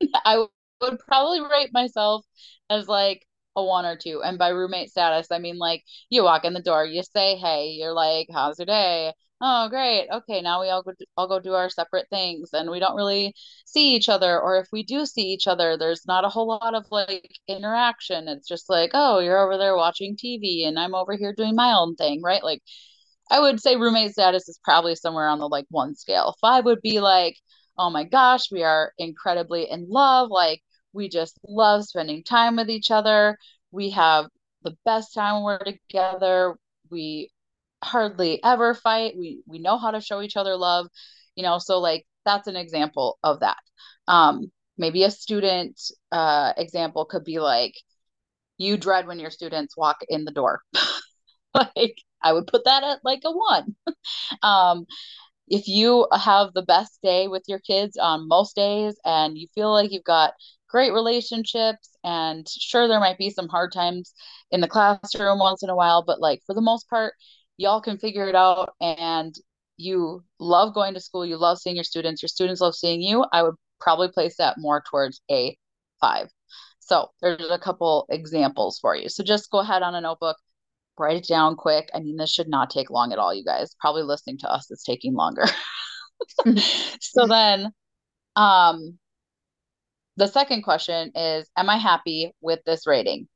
I 0.24 0.46
would 0.80 0.98
probably 1.00 1.40
rate 1.40 1.70
myself 1.72 2.24
as 2.70 2.88
like 2.88 3.26
a 3.56 3.64
one 3.64 3.86
or 3.86 3.96
two. 3.96 4.22
And 4.22 4.38
by 4.38 4.48
roommate 4.50 4.90
status, 4.90 5.28
I 5.30 5.38
mean 5.38 5.58
like 5.58 5.84
you 6.10 6.24
walk 6.24 6.44
in 6.44 6.54
the 6.54 6.62
door, 6.62 6.84
you 6.84 7.02
say, 7.02 7.36
hey, 7.36 7.70
you're 7.78 7.92
like, 7.94 8.28
how's 8.32 8.58
your 8.58 8.66
day? 8.66 9.12
Oh, 9.40 9.68
great. 9.68 10.08
Okay, 10.10 10.40
now 10.40 10.62
we 10.62 10.70
all 10.70 10.82
go 10.82 10.92
all 11.16 11.28
go 11.28 11.38
do 11.40 11.52
our 11.52 11.68
separate 11.68 12.08
things 12.08 12.50
and 12.54 12.70
we 12.70 12.78
don't 12.80 12.96
really 12.96 13.34
see 13.66 13.94
each 13.94 14.08
other. 14.08 14.40
Or 14.40 14.56
if 14.58 14.68
we 14.72 14.82
do 14.82 15.04
see 15.04 15.26
each 15.32 15.46
other, 15.46 15.76
there's 15.76 16.06
not 16.06 16.24
a 16.24 16.28
whole 16.30 16.46
lot 16.48 16.74
of 16.74 16.86
like 16.90 17.30
interaction. 17.46 18.28
It's 18.28 18.48
just 18.48 18.70
like, 18.70 18.92
oh, 18.94 19.18
you're 19.18 19.38
over 19.38 19.58
there 19.58 19.76
watching 19.76 20.16
TV 20.16 20.64
and 20.64 20.78
I'm 20.78 20.94
over 20.94 21.14
here 21.16 21.34
doing 21.34 21.54
my 21.54 21.72
own 21.74 21.96
thing, 21.96 22.22
right? 22.22 22.42
Like 22.42 22.62
I 23.30 23.40
would 23.40 23.60
say 23.60 23.76
roommate 23.76 24.12
status 24.12 24.48
is 24.48 24.60
probably 24.64 24.96
somewhere 24.96 25.28
on 25.28 25.38
the 25.40 25.48
like 25.48 25.66
one 25.70 25.94
scale. 25.96 26.36
Five 26.40 26.64
would 26.66 26.82
be 26.82 27.00
like, 27.00 27.36
oh 27.78 27.90
my 27.90 28.04
gosh, 28.04 28.50
we 28.52 28.62
are 28.64 28.92
incredibly 28.98 29.70
in 29.70 29.88
love. 29.90 30.30
Like 30.30 30.62
we 30.94 31.08
just 31.10 31.38
love 31.48 31.84
spending 31.84 32.24
time 32.24 32.56
with 32.56 32.70
each 32.70 32.90
other. 32.90 33.38
We 33.72 33.90
have 33.90 34.26
the 34.62 34.76
best 34.86 35.14
time 35.14 35.42
when 35.42 35.44
we're 35.44 35.58
together. 35.64 36.56
We 36.90 37.30
hardly 37.86 38.42
ever 38.44 38.74
fight. 38.74 39.14
We 39.16 39.42
we 39.46 39.58
know 39.58 39.78
how 39.78 39.92
to 39.92 40.00
show 40.00 40.22
each 40.22 40.36
other 40.36 40.56
love. 40.56 40.88
You 41.34 41.42
know, 41.42 41.58
so 41.58 41.78
like 41.80 42.06
that's 42.24 42.48
an 42.48 42.56
example 42.56 43.18
of 43.22 43.40
that. 43.40 43.58
Um, 44.08 44.50
maybe 44.78 45.04
a 45.04 45.10
student 45.10 45.80
uh, 46.12 46.52
example 46.56 47.04
could 47.04 47.24
be 47.24 47.38
like, 47.38 47.74
you 48.58 48.76
dread 48.76 49.06
when 49.06 49.20
your 49.20 49.30
students 49.30 49.76
walk 49.76 49.98
in 50.08 50.24
the 50.24 50.32
door. 50.32 50.60
like 51.54 51.96
I 52.22 52.32
would 52.32 52.46
put 52.46 52.64
that 52.64 52.84
at 52.84 53.00
like 53.04 53.22
a 53.24 53.32
one. 53.32 53.76
um, 54.42 54.86
if 55.48 55.68
you 55.68 56.06
have 56.12 56.52
the 56.54 56.62
best 56.62 57.00
day 57.02 57.28
with 57.28 57.44
your 57.46 57.60
kids 57.60 57.96
on 57.96 58.28
most 58.28 58.56
days 58.56 58.96
and 59.04 59.38
you 59.38 59.46
feel 59.54 59.72
like 59.72 59.92
you've 59.92 60.04
got 60.04 60.34
great 60.68 60.92
relationships 60.92 61.90
and 62.02 62.48
sure 62.48 62.88
there 62.88 63.00
might 63.00 63.18
be 63.18 63.30
some 63.30 63.48
hard 63.48 63.72
times 63.72 64.12
in 64.50 64.60
the 64.60 64.68
classroom 64.68 65.38
once 65.38 65.62
in 65.62 65.70
a 65.70 65.76
while 65.76 66.02
but 66.04 66.20
like 66.20 66.42
for 66.46 66.54
the 66.54 66.60
most 66.60 66.88
part 66.90 67.14
y'all 67.56 67.80
can 67.80 67.98
figure 67.98 68.28
it 68.28 68.34
out 68.34 68.74
and 68.80 69.34
you 69.76 70.22
love 70.38 70.74
going 70.74 70.94
to 70.94 71.00
school 71.00 71.24
you 71.24 71.36
love 71.36 71.58
seeing 71.58 71.76
your 71.76 71.84
students 71.84 72.22
your 72.22 72.28
students 72.28 72.60
love 72.60 72.74
seeing 72.74 73.02
you 73.02 73.24
i 73.32 73.42
would 73.42 73.54
probably 73.80 74.08
place 74.08 74.36
that 74.38 74.58
more 74.58 74.82
towards 74.88 75.20
a 75.30 75.56
five. 76.00 76.28
So 76.80 77.10
there's 77.20 77.50
a 77.50 77.58
couple 77.58 78.06
examples 78.10 78.78
for 78.78 78.94
you. 78.94 79.08
So 79.08 79.24
just 79.24 79.50
go 79.50 79.58
ahead 79.58 79.82
on 79.82 79.94
a 79.94 80.00
notebook 80.00 80.36
write 80.98 81.18
it 81.18 81.28
down 81.28 81.56
quick. 81.56 81.90
I 81.92 82.00
mean 82.00 82.16
this 82.16 82.30
should 82.30 82.48
not 82.48 82.70
take 82.70 82.88
long 82.88 83.12
at 83.12 83.18
all 83.18 83.34
you 83.34 83.44
guys. 83.44 83.74
Probably 83.80 84.02
listening 84.02 84.38
to 84.38 84.50
us 84.50 84.70
it's 84.70 84.84
taking 84.84 85.14
longer. 85.14 85.44
So 87.00 87.26
then 87.28 87.70
um 88.36 88.98
the 90.16 90.26
second 90.26 90.62
question 90.62 91.12
is 91.14 91.50
Am 91.58 91.68
I 91.68 91.76
happy 91.76 92.32
with 92.40 92.60
this 92.64 92.86
rating? 92.86 93.28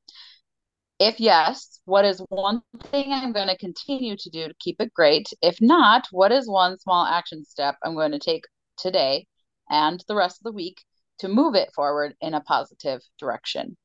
If 1.00 1.18
yes, 1.18 1.80
what 1.86 2.04
is 2.04 2.22
one 2.28 2.60
thing 2.92 3.10
I'm 3.10 3.32
going 3.32 3.48
to 3.48 3.56
continue 3.56 4.16
to 4.18 4.30
do 4.30 4.46
to 4.46 4.54
keep 4.60 4.82
it 4.82 4.92
great? 4.92 5.32
If 5.40 5.58
not, 5.58 6.06
what 6.10 6.30
is 6.30 6.46
one 6.46 6.78
small 6.78 7.06
action 7.06 7.42
step 7.46 7.76
I'm 7.82 7.94
going 7.94 8.12
to 8.12 8.18
take 8.18 8.44
today 8.76 9.26
and 9.70 10.04
the 10.08 10.14
rest 10.14 10.40
of 10.40 10.44
the 10.44 10.52
week 10.52 10.84
to 11.20 11.28
move 11.28 11.54
it 11.54 11.72
forward 11.74 12.14
in 12.20 12.34
a 12.34 12.42
positive 12.42 13.00
direction? 13.18 13.78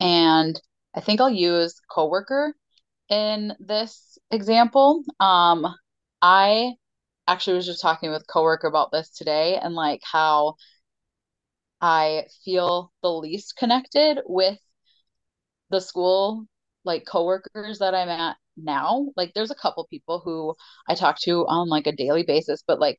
And 0.00 0.60
I 0.92 1.00
think 1.00 1.20
I'll 1.20 1.30
use 1.30 1.80
coworker 1.88 2.52
in 3.08 3.54
this 3.60 4.18
example. 4.32 5.04
Um, 5.20 5.72
I 6.20 6.72
actually 7.28 7.54
was 7.54 7.66
just 7.66 7.80
talking 7.80 8.10
with 8.10 8.26
coworker 8.26 8.66
about 8.66 8.90
this 8.90 9.08
today 9.10 9.56
and 9.56 9.76
like 9.76 10.00
how 10.02 10.56
I 11.80 12.24
feel 12.44 12.92
the 13.02 13.12
least 13.12 13.54
connected 13.56 14.18
with 14.26 14.58
the 15.72 15.80
school 15.80 16.46
like 16.84 17.06
coworkers 17.06 17.80
that 17.80 17.94
I'm 17.94 18.08
at 18.08 18.36
now. 18.56 19.08
Like 19.16 19.32
there's 19.34 19.50
a 19.50 19.56
couple 19.56 19.86
people 19.90 20.20
who 20.24 20.54
I 20.88 20.94
talk 20.94 21.18
to 21.22 21.46
on 21.46 21.68
like 21.68 21.86
a 21.86 21.92
daily 21.96 22.24
basis, 22.24 22.62
but 22.66 22.80
like 22.80 22.98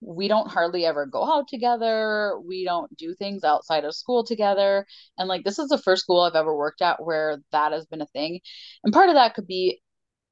we 0.00 0.28
don't 0.28 0.50
hardly 0.50 0.84
ever 0.84 1.06
go 1.06 1.24
out 1.24 1.48
together. 1.48 2.38
We 2.46 2.64
don't 2.64 2.94
do 2.96 3.14
things 3.14 3.44
outside 3.44 3.84
of 3.84 3.94
school 3.94 4.24
together. 4.24 4.86
And 5.18 5.28
like 5.28 5.44
this 5.44 5.58
is 5.58 5.68
the 5.68 5.78
first 5.78 6.02
school 6.02 6.20
I've 6.20 6.34
ever 6.34 6.56
worked 6.56 6.82
at 6.82 7.02
where 7.04 7.38
that 7.52 7.72
has 7.72 7.86
been 7.86 8.02
a 8.02 8.06
thing. 8.06 8.40
And 8.84 8.92
part 8.92 9.08
of 9.08 9.14
that 9.16 9.34
could 9.34 9.46
be 9.46 9.82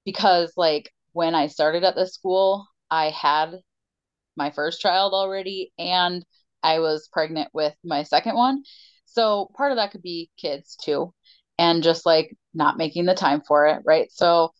because 0.04 0.52
like 0.56 0.90
when 1.12 1.34
I 1.34 1.48
started 1.48 1.84
at 1.84 1.96
this 1.96 2.14
school, 2.14 2.66
I 2.90 3.10
had 3.10 3.60
my 4.36 4.50
first 4.50 4.80
child 4.80 5.14
already 5.14 5.72
and 5.78 6.24
I 6.62 6.78
was 6.80 7.08
pregnant 7.12 7.50
with 7.52 7.74
my 7.84 8.02
second 8.04 8.36
one. 8.36 8.62
So 9.06 9.50
part 9.56 9.72
of 9.72 9.76
that 9.76 9.92
could 9.92 10.02
be 10.02 10.30
kids 10.38 10.76
too, 10.82 11.12
and 11.62 11.84
just 11.84 12.04
like 12.04 12.36
not 12.52 12.76
making 12.76 13.06
the 13.06 13.14
time 13.14 13.40
for 13.46 13.68
it. 13.68 13.82
Right. 13.86 14.10
So 14.10 14.52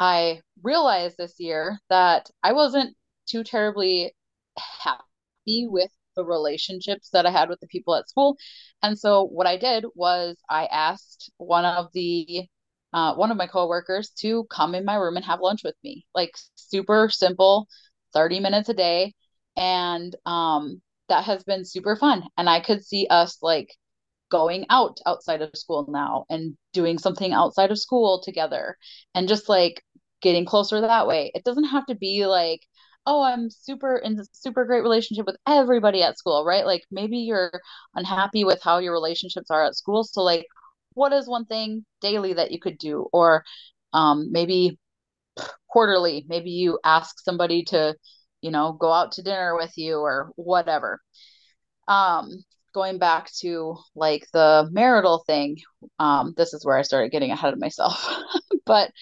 I 0.00 0.40
realized 0.60 1.16
this 1.16 1.34
year 1.38 1.78
that 1.88 2.28
I 2.42 2.52
wasn't 2.52 2.96
too 3.26 3.44
terribly 3.44 4.12
happy 4.56 5.68
with 5.68 5.90
the 6.16 6.24
relationships 6.24 7.10
that 7.12 7.26
I 7.26 7.30
had 7.30 7.48
with 7.48 7.60
the 7.60 7.68
people 7.68 7.94
at 7.94 8.08
school. 8.08 8.36
And 8.82 8.98
so 8.98 9.24
what 9.24 9.46
I 9.46 9.56
did 9.56 9.84
was 9.94 10.36
I 10.50 10.66
asked 10.66 11.30
one 11.36 11.64
of 11.64 11.86
the 11.94 12.48
uh, 12.92 13.14
one 13.14 13.30
of 13.30 13.36
my 13.36 13.46
coworkers 13.46 14.10
to 14.10 14.44
come 14.50 14.74
in 14.74 14.84
my 14.84 14.96
room 14.96 15.16
and 15.16 15.24
have 15.24 15.38
lunch 15.40 15.62
with 15.62 15.76
me. 15.84 16.06
Like 16.12 16.32
super 16.56 17.08
simple, 17.08 17.68
30 18.14 18.40
minutes 18.40 18.68
a 18.68 18.74
day. 18.74 19.14
And 19.56 20.16
um, 20.26 20.82
that 21.08 21.22
has 21.24 21.44
been 21.44 21.64
super 21.64 21.94
fun. 21.94 22.24
And 22.36 22.50
I 22.50 22.58
could 22.58 22.84
see 22.84 23.06
us 23.08 23.38
like 23.42 23.76
going 24.30 24.66
out 24.70 24.98
outside 25.06 25.42
of 25.42 25.50
school 25.56 25.86
now 25.90 26.24
and 26.30 26.56
doing 26.72 26.98
something 26.98 27.32
outside 27.32 27.70
of 27.70 27.78
school 27.78 28.22
together 28.24 28.76
and 29.14 29.28
just 29.28 29.48
like 29.48 29.82
getting 30.22 30.44
closer 30.44 30.80
that 30.80 31.06
way. 31.06 31.30
It 31.34 31.44
doesn't 31.44 31.64
have 31.64 31.86
to 31.86 31.94
be 31.94 32.26
like, 32.26 32.60
oh, 33.06 33.22
I'm 33.22 33.50
super 33.50 33.96
in 33.96 34.18
a 34.18 34.24
super 34.32 34.64
great 34.64 34.82
relationship 34.82 35.26
with 35.26 35.36
everybody 35.46 36.02
at 36.02 36.18
school, 36.18 36.44
right? 36.44 36.66
Like 36.66 36.82
maybe 36.90 37.18
you're 37.18 37.52
unhappy 37.94 38.44
with 38.44 38.62
how 38.62 38.78
your 38.78 38.92
relationships 38.92 39.50
are 39.50 39.64
at 39.64 39.76
school. 39.76 40.04
So 40.04 40.22
like 40.22 40.46
what 40.94 41.12
is 41.12 41.28
one 41.28 41.46
thing 41.46 41.84
daily 42.00 42.34
that 42.34 42.50
you 42.52 42.60
could 42.60 42.78
do? 42.78 43.06
Or 43.12 43.44
um 43.92 44.30
maybe 44.32 44.78
quarterly, 45.68 46.24
maybe 46.28 46.50
you 46.50 46.78
ask 46.84 47.18
somebody 47.20 47.64
to 47.64 47.94
you 48.42 48.50
know, 48.50 48.72
go 48.72 48.90
out 48.90 49.12
to 49.12 49.22
dinner 49.22 49.54
with 49.54 49.72
you 49.76 49.98
or 49.98 50.32
whatever. 50.36 51.00
Um, 51.88 52.44
going 52.72 52.98
back 52.98 53.30
to 53.40 53.76
like 53.94 54.26
the 54.32 54.68
marital 54.70 55.24
thing, 55.26 55.56
um, 55.98 56.34
this 56.36 56.54
is 56.54 56.64
where 56.64 56.78
I 56.78 56.82
started 56.82 57.12
getting 57.12 57.30
ahead 57.30 57.52
of 57.52 57.60
myself. 57.60 58.06
but 58.66 58.92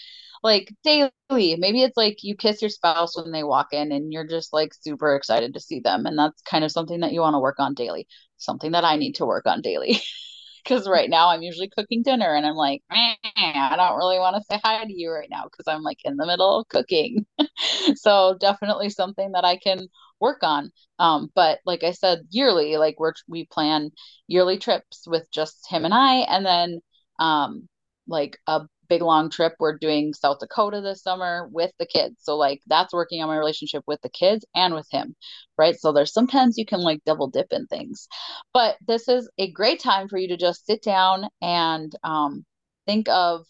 like 0.43 0.73
daily, 0.85 1.11
maybe 1.31 1.83
it's 1.83 1.97
like 1.97 2.19
you 2.23 2.37
kiss 2.37 2.63
your 2.63 2.71
spouse 2.71 3.17
when 3.17 3.33
they 3.33 3.45
walk 3.45 3.69
in 3.73 3.93
and 3.93 4.13
you're 4.13 4.27
just 4.27 4.53
like 4.53 4.73
super 4.75 5.17
excited 5.17 5.55
to 5.55 5.61
see 5.61 5.81
them. 5.81 6.07
And 6.07 6.19
that's 6.19 6.41
kind 6.43 6.65
of 6.65 6.71
something 6.73 7.01
that 7.01 7.13
you 7.13 7.21
want 7.21 7.35
to 7.35 7.41
work 7.41 7.59
on 7.59 7.75
daily, 7.75 8.07
something 8.37 8.73
that 8.73 8.85
I 8.85 8.97
need 8.97 9.15
to 9.17 9.27
work 9.27 9.47
on 9.47 9.63
daily. 9.63 10.01
because 10.69 10.87
right 10.89 11.09
now 11.09 11.31
I'm 11.31 11.43
usually 11.43 11.69
cooking 11.69 12.03
dinner 12.03 12.35
and 12.35 12.45
I'm 12.47 12.55
like, 12.55 12.83
I 12.91 13.75
don't 13.77 13.97
really 13.97 14.19
want 14.19 14.37
to 14.37 14.43
say 14.51 14.61
hi 14.63 14.85
to 14.85 14.93
you 14.93 15.11
right 15.11 15.29
now 15.31 15.45
because 15.45 15.67
I'm 15.67 15.83
like 15.83 15.99
in 16.05 16.17
the 16.17 16.27
middle 16.27 16.61
of 16.61 16.69
cooking. 16.69 17.27
so 17.95 18.37
definitely 18.39 18.91
something 18.91 19.33
that 19.33 19.45
I 19.45 19.57
can 19.57 19.89
work 20.21 20.41
on. 20.43 20.71
Um, 20.99 21.31
but 21.35 21.61
like 21.65 21.85
I 21.85 21.93
said, 21.93 22.21
yearly, 22.31 22.77
like 22.77 23.01
we're 23.01 23.15
we 23.29 23.47
plan 23.47 23.91
yearly 24.27 24.59
trips 24.59 25.07
with 25.07 25.31
just 25.31 25.69
him 25.71 25.85
and 25.85 25.95
I, 25.95 26.17
and 26.17 26.45
then 26.45 26.81
um, 27.19 27.69
like 28.07 28.39
a 28.47 28.63
big 28.89 29.03
long 29.03 29.31
trip. 29.31 29.55
We're 29.59 29.79
doing 29.79 30.15
South 30.15 30.39
Dakota 30.41 30.81
this 30.81 31.03
summer 31.03 31.49
with 31.51 31.73
the 31.79 31.87
kids. 31.87 32.17
So 32.21 32.37
like 32.37 32.61
that's 32.67 32.93
working 32.93 33.23
on 33.23 33.29
my 33.29 33.37
relationship 33.37 33.85
with 33.87 34.01
the 34.03 34.09
kids 34.09 34.45
and 34.55 34.75
with 34.75 34.87
him, 34.91 35.15
right? 35.57 35.77
So 35.79 35.93
there's 35.93 36.13
sometimes 36.13 36.59
you 36.59 36.67
can 36.67 36.81
like 36.81 37.05
double 37.05 37.29
dip 37.29 37.53
in 37.53 37.67
things. 37.67 38.09
But 38.53 38.77
this 38.87 39.09
is 39.09 39.29
a 39.39 39.51
great 39.51 39.81
time 39.81 40.09
for 40.09 40.19
you 40.19 40.29
to 40.29 40.37
just 40.37 40.67
sit 40.67 40.83
down 40.83 41.29
and 41.43 41.95
um, 42.03 42.45
think 42.87 43.09
of 43.09 43.47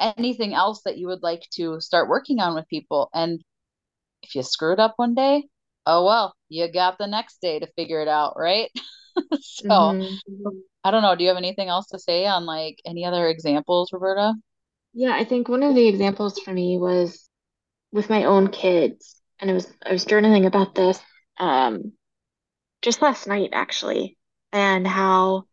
anything 0.00 0.54
else 0.54 0.82
that 0.84 0.98
you 0.98 1.06
would 1.08 1.22
like 1.22 1.46
to 1.54 1.80
start 1.80 2.08
working 2.08 2.40
on 2.40 2.54
with 2.54 2.68
people. 2.68 3.10
And 3.14 3.40
if 4.22 4.34
you 4.34 4.42
screwed 4.42 4.80
up 4.80 4.94
one 4.96 5.14
day, 5.14 5.44
oh 5.86 6.04
well, 6.04 6.34
you 6.48 6.70
got 6.72 6.98
the 6.98 7.06
next 7.06 7.40
day 7.40 7.58
to 7.58 7.72
figure 7.76 8.00
it 8.00 8.08
out, 8.08 8.34
right? 8.36 8.70
so 9.40 9.68
mm-hmm. 9.68 10.48
I 10.84 10.90
don't 10.90 11.02
know. 11.02 11.14
Do 11.14 11.22
you 11.24 11.28
have 11.28 11.36
anything 11.38 11.68
else 11.68 11.86
to 11.88 11.98
say 11.98 12.26
on 12.26 12.46
like 12.46 12.80
any 12.86 13.04
other 13.04 13.28
examples, 13.28 13.92
Roberta? 13.92 14.34
Yeah, 14.92 15.12
I 15.14 15.24
think 15.24 15.48
one 15.48 15.62
of 15.62 15.74
the 15.74 15.86
examples 15.88 16.38
for 16.40 16.52
me 16.52 16.78
was 16.78 17.28
with 17.92 18.10
my 18.10 18.24
own 18.24 18.48
kids. 18.50 19.20
and 19.40 19.50
it 19.50 19.54
was 19.54 19.72
I 19.84 19.92
was 19.92 20.04
journaling 20.04 20.46
about 20.46 20.74
this 20.74 21.00
um, 21.38 21.92
just 22.82 23.02
last 23.02 23.26
night 23.26 23.50
actually, 23.52 24.18
and 24.52 24.86
how 24.86 25.44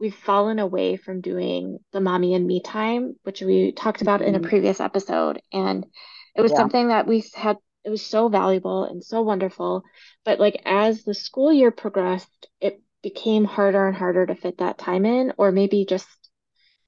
we've 0.00 0.14
fallen 0.14 0.58
away 0.58 0.96
from 0.96 1.20
doing 1.20 1.78
the 1.92 2.00
mommy 2.00 2.34
and 2.34 2.46
me 2.46 2.60
time, 2.62 3.16
which 3.24 3.42
we 3.42 3.72
talked 3.72 4.02
about 4.02 4.22
in 4.22 4.34
a 4.34 4.40
Mhm. 4.40 4.48
previous 4.48 4.80
episode, 4.80 5.42
and 5.52 5.86
it 6.34 6.42
was 6.42 6.52
Yeah. 6.52 6.58
something 6.58 6.88
that 6.88 7.06
we 7.06 7.24
had. 7.34 7.58
It 7.84 7.90
was 7.90 8.04
so 8.06 8.28
valuable 8.28 8.84
and 8.84 9.02
so 9.04 9.22
wonderful, 9.22 9.82
but 10.24 10.40
like 10.40 10.60
as 10.66 11.04
the 11.04 11.14
school 11.14 11.52
year 11.52 11.70
progressed, 11.70 12.48
it 12.60 12.82
became 13.02 13.44
harder 13.44 13.86
and 13.86 13.96
harder 13.96 14.26
to 14.26 14.34
fit 14.34 14.58
that 14.58 14.78
time 14.78 15.06
in, 15.06 15.32
or 15.38 15.52
maybe 15.52 15.84
just 15.84 16.08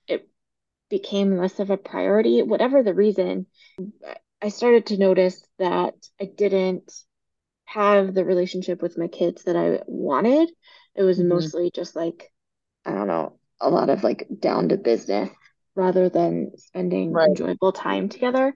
it 0.08 0.28
became 0.90 1.36
less 1.38 1.60
of 1.60 1.70
a 1.70 1.76
priority, 1.76 2.42
whatever 2.42 2.82
the 2.82 2.94
reason. 2.94 3.46
I 4.42 4.48
started 4.48 4.86
to 4.86 4.98
notice 4.98 5.42
that 5.58 5.94
I 6.20 6.24
didn't 6.26 6.92
have 7.66 8.14
the 8.14 8.24
relationship 8.24 8.82
with 8.82 8.98
my 8.98 9.08
kids 9.08 9.44
that 9.44 9.56
I 9.56 9.80
wanted. 9.86 10.50
It 10.94 11.02
was 11.02 11.18
Mhm. 11.18 11.28
mostly 11.28 11.70
just 11.74 11.96
like, 11.96 12.32
I 12.84 12.92
don't 12.92 13.08
know, 13.08 13.38
a 13.60 13.70
lot 13.70 13.90
of 13.90 14.02
like 14.04 14.26
down 14.40 14.68
to 14.70 14.76
business 14.76 15.30
rather 15.74 16.08
than 16.08 16.52
spending 16.58 17.18
Right. 17.18 17.28
enjoyable 17.28 17.72
time 17.72 18.08
together. 18.08 18.54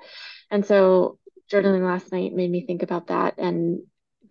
And 0.50 0.64
so 0.64 1.18
journaling 1.50 1.84
last 1.86 2.12
night 2.12 2.34
made 2.34 2.50
me 2.50 2.66
think 2.66 2.82
about 2.82 3.08
that 3.08 3.38
and, 3.38 3.80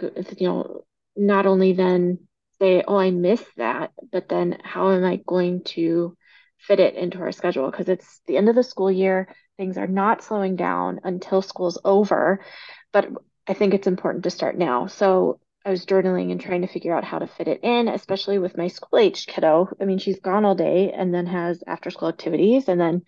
you 0.01 0.47
know, 0.47 0.85
not 1.15 1.45
only 1.45 1.73
then 1.73 2.19
say, 2.59 2.83
oh, 2.87 2.97
I 2.97 3.11
miss 3.11 3.43
that, 3.57 3.91
but 4.11 4.29
then 4.29 4.57
how 4.63 4.91
am 4.91 5.03
I 5.03 5.17
going 5.25 5.63
to 5.75 6.15
fit 6.57 6.79
it 6.79 6.95
into 6.95 7.19
our 7.19 7.31
schedule? 7.31 7.69
Because 7.69 7.89
it's 7.89 8.21
the 8.27 8.37
end 8.37 8.49
of 8.49 8.55
the 8.55 8.63
school 8.63 8.91
year. 8.91 9.33
Things 9.57 9.77
are 9.77 9.87
not 9.87 10.23
slowing 10.23 10.55
down 10.55 11.01
until 11.03 11.41
school's 11.41 11.77
over. 11.83 12.43
But 12.91 13.09
I 13.47 13.53
think 13.53 13.73
it's 13.73 13.87
important 13.87 14.23
to 14.23 14.29
start 14.29 14.57
now. 14.57 14.87
So 14.87 15.39
I 15.65 15.71
was 15.71 15.85
journaling 15.85 16.31
and 16.31 16.39
trying 16.39 16.61
to 16.61 16.67
figure 16.67 16.95
out 16.95 17.03
how 17.03 17.19
to 17.19 17.27
fit 17.27 17.47
it 17.47 17.63
in, 17.63 17.87
especially 17.87 18.37
with 18.37 18.57
my 18.57 18.67
school 18.67 18.99
age 18.99 19.25
kiddo. 19.25 19.69
I 19.81 19.85
mean, 19.85 19.97
she's 19.97 20.19
gone 20.19 20.45
all 20.45 20.55
day 20.55 20.91
and 20.91 21.13
then 21.13 21.25
has 21.25 21.63
after 21.65 21.89
school 21.89 22.09
activities 22.09 22.67
and 22.67 22.79
then 22.79 23.03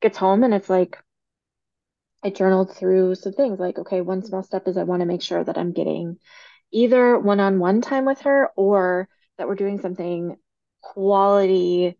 gets 0.00 0.18
home 0.18 0.44
and 0.44 0.52
it's 0.52 0.68
like 0.68 0.98
I 2.24 2.30
journaled 2.30 2.74
through 2.76 3.16
some 3.16 3.32
things 3.32 3.58
like, 3.58 3.78
okay, 3.78 4.00
one 4.00 4.22
small 4.22 4.42
step 4.42 4.68
is 4.68 4.76
I 4.76 4.84
want 4.84 5.00
to 5.00 5.06
make 5.06 5.22
sure 5.22 5.42
that 5.42 5.58
I'm 5.58 5.72
getting 5.72 6.18
either 6.72 7.18
one-on-one 7.18 7.80
time 7.82 8.04
with 8.04 8.22
her 8.22 8.50
or 8.56 9.08
that 9.38 9.46
we're 9.46 9.54
doing 9.54 9.80
something 9.80 10.36
quality 10.80 11.96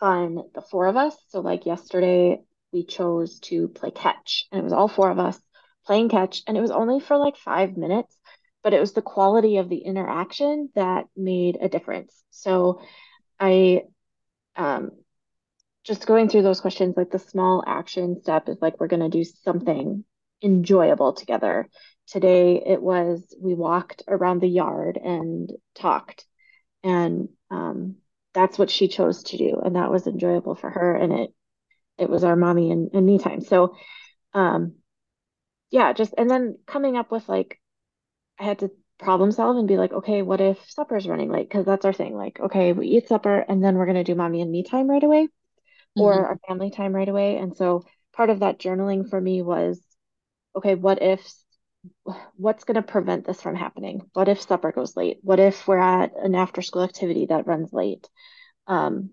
fun, 0.00 0.42
the 0.54 0.62
four 0.62 0.86
of 0.86 0.96
us. 0.96 1.16
So 1.28 1.40
like 1.40 1.64
yesterday, 1.64 2.40
we 2.72 2.84
chose 2.84 3.38
to 3.40 3.68
play 3.68 3.90
catch, 3.90 4.46
and 4.50 4.60
it 4.60 4.64
was 4.64 4.72
all 4.72 4.88
four 4.88 5.10
of 5.10 5.18
us 5.18 5.38
playing 5.86 6.08
catch, 6.08 6.42
and 6.46 6.56
it 6.56 6.60
was 6.60 6.70
only 6.70 7.00
for 7.00 7.16
like 7.16 7.36
five 7.36 7.76
minutes, 7.76 8.16
but 8.62 8.72
it 8.72 8.80
was 8.80 8.92
the 8.92 9.02
quality 9.02 9.58
of 9.58 9.68
the 9.68 9.78
interaction 9.78 10.70
that 10.74 11.04
made 11.16 11.58
a 11.60 11.68
difference. 11.68 12.24
So 12.30 12.80
I 13.38 13.82
um 14.56 14.90
just 15.84 16.06
going 16.06 16.28
through 16.28 16.42
those 16.42 16.60
questions, 16.60 16.96
like 16.96 17.10
the 17.10 17.18
small 17.18 17.62
action 17.66 18.20
step 18.22 18.48
is 18.48 18.58
like 18.60 18.78
we're 18.78 18.86
going 18.86 19.02
to 19.02 19.08
do 19.08 19.24
something 19.24 20.04
enjoyable 20.42 21.12
together. 21.14 21.68
Today 22.08 22.62
it 22.66 22.82
was 22.82 23.34
we 23.40 23.54
walked 23.54 24.02
around 24.08 24.40
the 24.40 24.48
yard 24.48 24.98
and 25.02 25.50
talked, 25.74 26.24
and 26.84 27.28
um, 27.50 27.96
that's 28.34 28.58
what 28.58 28.70
she 28.70 28.88
chose 28.88 29.24
to 29.24 29.38
do, 29.38 29.60
and 29.64 29.76
that 29.76 29.90
was 29.90 30.06
enjoyable 30.06 30.54
for 30.56 30.70
her, 30.70 30.96
and 30.96 31.12
it 31.12 31.34
it 31.98 32.10
was 32.10 32.24
our 32.24 32.36
mommy 32.36 32.70
and, 32.72 32.90
and 32.94 33.06
me 33.06 33.18
time. 33.18 33.42
So 33.42 33.76
um, 34.34 34.74
yeah, 35.70 35.92
just 35.92 36.14
and 36.18 36.30
then 36.30 36.58
coming 36.66 36.96
up 36.96 37.10
with 37.10 37.28
like 37.28 37.58
I 38.40 38.44
had 38.44 38.60
to 38.60 38.70
problem 38.98 39.32
solve 39.32 39.56
and 39.58 39.68
be 39.68 39.78
like, 39.78 39.92
okay, 39.92 40.22
what 40.22 40.40
if 40.40 40.58
supper's 40.70 41.08
running 41.08 41.30
late? 41.30 41.48
Because 41.48 41.66
that's 41.66 41.84
our 41.86 41.92
thing. 41.92 42.16
Like, 42.16 42.40
okay, 42.40 42.72
we 42.72 42.88
eat 42.88 43.08
supper 43.08 43.40
and 43.48 43.64
then 43.64 43.76
we're 43.76 43.86
gonna 43.86 44.04
do 44.04 44.14
mommy 44.16 44.42
and 44.42 44.52
me 44.52 44.62
time 44.64 44.88
right 44.90 45.04
away 45.04 45.28
or 45.98 46.14
Mhm. 46.14 46.26
our 46.26 46.38
family 46.48 46.70
time 46.70 46.94
right 46.94 47.08
away. 47.08 47.36
And 47.38 47.56
so 47.56 47.84
part 48.14 48.30
of 48.30 48.40
that 48.40 48.60
journaling 48.60 49.08
for 49.10 49.20
me 49.20 49.42
was, 49.42 49.80
okay, 50.56 50.74
what 50.74 51.02
if, 51.02 51.20
what's 52.36 52.64
going 52.64 52.76
to 52.76 52.82
prevent 52.82 53.26
this 53.26 53.42
from 53.42 53.56
happening? 53.56 54.02
What 54.12 54.28
if 54.28 54.40
supper 54.40 54.72
goes 54.72 54.96
late? 54.96 55.18
What 55.22 55.40
if 55.40 55.66
we're 55.66 55.78
at 55.78 56.12
an 56.16 56.34
after 56.34 56.62
school 56.62 56.82
activity 56.82 57.26
that 57.26 57.46
runs 57.46 57.72
late? 57.72 58.08
Um, 58.66 59.10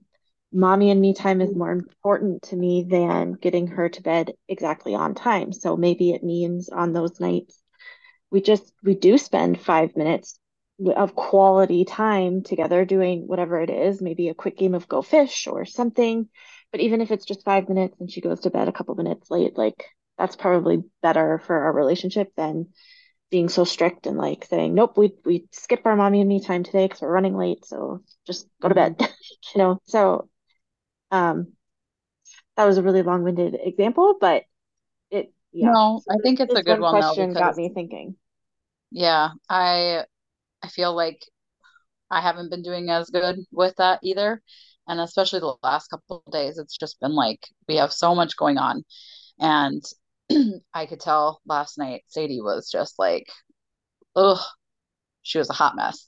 mommy 0.52 0.92
and 0.92 1.02
me 1.02 1.14
time 1.14 1.42
is 1.42 1.56
more 1.56 1.72
important 1.72 2.44
to 2.44 2.56
me 2.56 2.86
than 2.90 3.34
getting 3.34 3.68
her 3.68 3.90
to 3.90 4.02
bed 4.02 4.34
exactly 4.48 4.96
on 4.96 5.16
time. 5.16 5.54
So 5.54 5.78
maybe 5.78 6.12
it 6.12 6.24
means 6.24 6.70
on 6.70 6.94
those 6.94 7.20
nights 7.20 7.62
we 8.32 8.42
just 8.42 8.72
we 8.84 8.96
do 8.96 9.18
spend 9.18 9.60
five 9.60 9.96
minutes 9.96 10.40
of 10.96 11.16
quality 11.16 11.84
time 11.84 12.42
together 12.42 12.86
doing 12.86 13.28
whatever 13.28 13.60
it 13.60 13.70
is, 13.70 14.02
maybe 14.02 14.30
a 14.30 14.34
quick 14.34 14.58
game 14.58 14.74
of 14.74 14.88
Go 14.88 15.02
Fish 15.02 15.48
or 15.48 15.66
something. 15.66 16.30
But 16.72 16.82
even 16.82 17.02
if 17.02 17.12
it's 17.12 17.26
just 17.26 17.44
five 17.44 17.68
minutes 17.68 18.00
and 18.00 18.10
she 18.10 18.22
goes 18.22 18.42
to 18.42 18.50
bed 18.50 18.68
a 18.68 18.72
couple 18.72 18.96
minutes 18.96 19.30
late, 19.30 19.58
like 19.58 19.86
that's 20.20 20.38
probably 20.38 20.84
better 21.04 21.40
for 21.40 21.58
our 21.64 21.74
relationship 21.74 22.34
than 22.38 22.68
being 23.32 23.50
so 23.50 23.66
strict 23.66 24.08
and 24.08 24.18
like 24.18 24.46
saying, 24.46 24.76
nope, 24.76 24.98
we 24.98 25.14
we 25.26 25.48
skip 25.52 25.82
our 25.86 25.98
mommy 25.98 26.22
and 26.22 26.30
me 26.30 26.42
time 26.44 26.64
today 26.64 26.86
because 26.88 27.02
we're 27.02 27.12
running 27.14 27.38
late, 27.38 27.66
so 27.66 28.04
just 28.28 28.48
go 28.62 28.70
to 28.70 28.76
bed. 28.76 28.98
you 29.56 29.60
know, 29.60 29.80
so 29.86 30.30
um 31.12 31.54
that 32.56 32.66
was 32.66 32.78
a 32.78 32.84
really 32.84 33.02
long-winded 33.02 33.56
example, 33.62 34.18
but 34.20 34.44
it 35.12 35.34
yeah. 35.52 35.76
No, 35.76 36.04
So 36.06 36.12
I 36.12 36.18
think 36.22 36.40
it's 36.42 36.56
a 36.56 36.64
good 36.64 36.80
one 36.80 36.82
one 36.82 37.00
though 37.00 37.16
question 37.16 37.34
got 37.34 37.56
me 37.58 37.70
thinking. 37.74 38.18
yeah, 38.92 39.30
I 39.50 40.06
I 40.64 40.70
feel 40.70 40.96
like 40.96 41.24
I 42.12 42.22
haven't 42.22 42.50
been 42.52 42.64
doing 42.64 42.90
as 42.92 43.10
good 43.12 43.38
with 43.52 43.76
that 43.78 44.00
either. 44.04 44.42
And 44.88 45.00
especially 45.02 45.40
the 45.42 45.56
last 45.64 45.90
couple 45.90 46.24
of 46.26 46.34
days, 46.34 46.58
it's 46.60 46.78
just 46.78 47.00
been 47.02 47.16
like 47.16 47.48
we 47.68 47.78
have 47.78 47.94
so 47.94 48.16
much 48.16 48.38
going 48.38 48.58
on. 48.60 48.84
And 49.40 49.84
I 50.74 50.86
could 50.86 51.00
tell 51.00 51.42
last 51.46 51.78
night 51.78 52.04
Sadie 52.08 52.42
was 52.42 52.70
just 52.70 53.00
like, 53.00 53.28
ugh, 54.16 54.40
she 55.22 55.38
was 55.38 55.50
a 55.50 55.54
hot 55.54 55.76
mess. 55.76 56.08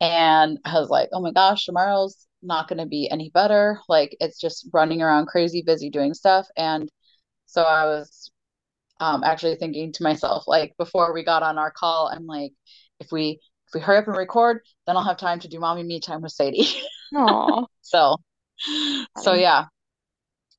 And 0.00 0.58
I 0.64 0.74
was 0.80 0.90
like, 0.90 1.08
oh 1.12 1.20
my 1.20 1.32
gosh, 1.32 1.66
tomorrow's 1.66 2.26
not 2.42 2.68
going 2.68 2.78
to 2.78 2.86
be 2.86 3.08
any 3.10 3.30
better. 3.30 3.80
Like 3.88 4.16
it's 4.20 4.40
just 4.40 4.68
running 4.72 5.02
around 5.02 5.26
crazy, 5.26 5.62
busy 5.62 5.90
doing 5.90 6.14
stuff. 6.14 6.46
And 6.56 6.90
so 7.46 7.62
I 7.62 7.86
was 7.86 8.30
um, 9.00 9.24
actually 9.24 9.56
thinking 9.56 9.92
to 9.92 10.02
myself, 10.02 10.44
like 10.46 10.74
before 10.78 11.12
we 11.14 11.24
got 11.24 11.42
on 11.42 11.58
our 11.58 11.70
call, 11.70 12.08
I'm 12.08 12.26
like, 12.26 12.52
if 13.00 13.12
we 13.12 13.40
if 13.68 13.74
we 13.74 13.80
hurry 13.80 13.98
up 13.98 14.06
and 14.06 14.16
record, 14.16 14.60
then 14.86 14.96
I'll 14.96 15.04
have 15.04 15.16
time 15.16 15.40
to 15.40 15.48
do 15.48 15.58
mommy 15.60 15.82
me 15.82 16.00
time 16.00 16.22
with 16.22 16.32
Sadie. 16.32 16.68
So 17.82 18.16
so 19.18 19.34
yeah. 19.34 19.66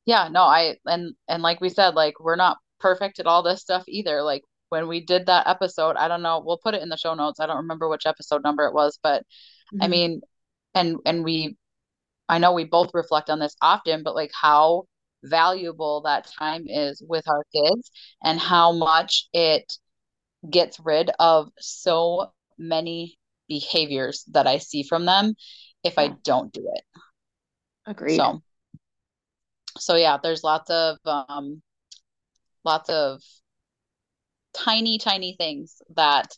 Yeah, 0.05 0.29
no, 0.29 0.43
I 0.43 0.77
and 0.85 1.15
and 1.27 1.41
like 1.43 1.59
we 1.61 1.69
said, 1.69 1.95
like 1.95 2.19
we're 2.19 2.35
not 2.35 2.57
perfect 2.85 3.19
at 3.19 3.27
all 3.27 3.43
this 3.43 3.61
stuff 3.61 3.83
either. 3.87 4.21
Like 4.23 4.43
when 4.69 4.87
we 4.87 5.01
did 5.01 5.27
that 5.27 5.47
episode, 5.47 5.95
I 5.97 6.07
don't 6.07 6.21
know, 6.23 6.41
we'll 6.45 6.59
put 6.63 6.75
it 6.75 6.83
in 6.83 6.89
the 6.89 6.97
show 6.97 7.15
notes. 7.15 7.39
I 7.39 7.47
don't 7.47 7.57
remember 7.65 7.89
which 7.89 8.05
episode 8.05 8.43
number 8.43 8.65
it 8.67 8.73
was, 8.73 8.99
but 9.03 9.23
I 9.81 9.87
Mhm. 9.87 9.89
mean, 9.89 10.21
and 10.75 10.97
and 11.05 11.23
we 11.23 11.57
I 12.29 12.39
know 12.39 12.53
we 12.53 12.65
both 12.65 12.91
reflect 12.93 13.29
on 13.29 13.39
this 13.39 13.55
often, 13.61 14.03
but 14.03 14.15
like 14.15 14.31
how 14.39 14.85
valuable 15.23 16.01
that 16.03 16.27
time 16.39 16.65
is 16.67 17.01
with 17.07 17.27
our 17.29 17.43
kids 17.53 17.91
and 18.23 18.39
how 18.39 18.73
much 18.73 19.27
it 19.33 19.73
gets 20.49 20.79
rid 20.79 21.11
of 21.19 21.49
so 21.59 22.31
many 22.57 23.17
behaviors 23.49 24.25
that 24.33 24.47
I 24.47 24.59
see 24.59 24.83
from 24.83 25.05
them 25.05 25.35
if 25.83 25.99
I 25.99 26.09
don't 26.23 26.53
do 26.53 26.71
it. 26.75 26.83
agreed. 27.85 28.17
So, 28.17 28.41
so 29.77 29.95
yeah, 29.95 30.17
there's 30.21 30.43
lots 30.43 30.69
of 30.69 30.97
um 31.05 31.61
lots 32.65 32.89
of 32.89 33.21
tiny 34.53 34.97
tiny 34.97 35.35
things 35.37 35.81
that 35.95 36.37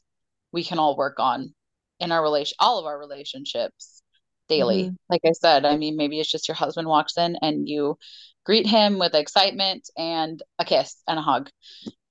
we 0.51 0.63
can 0.63 0.79
all 0.79 0.97
work 0.97 1.19
on 1.19 1.53
in 1.99 2.11
our 2.11 2.21
relation 2.21 2.55
all 2.59 2.79
of 2.79 2.85
our 2.85 2.97
relationships 2.97 4.01
daily. 4.49 4.85
hmm 4.85 4.95
Like 5.09 5.21
I 5.25 5.33
said, 5.33 5.65
I 5.65 5.77
mean 5.77 5.97
maybe 5.97 6.19
it's 6.19 6.31
just 6.31 6.47
your 6.47 6.55
husband 6.55 6.87
walks 6.87 7.17
in 7.17 7.37
and 7.41 7.67
you 7.67 7.97
greet 8.45 8.65
him 8.65 8.97
with 8.99 9.13
excitement 9.13 9.89
and 9.97 10.41
a 10.59 10.65
kiss 10.65 11.01
and 11.07 11.19
a 11.19 11.21
hug. 11.21 11.49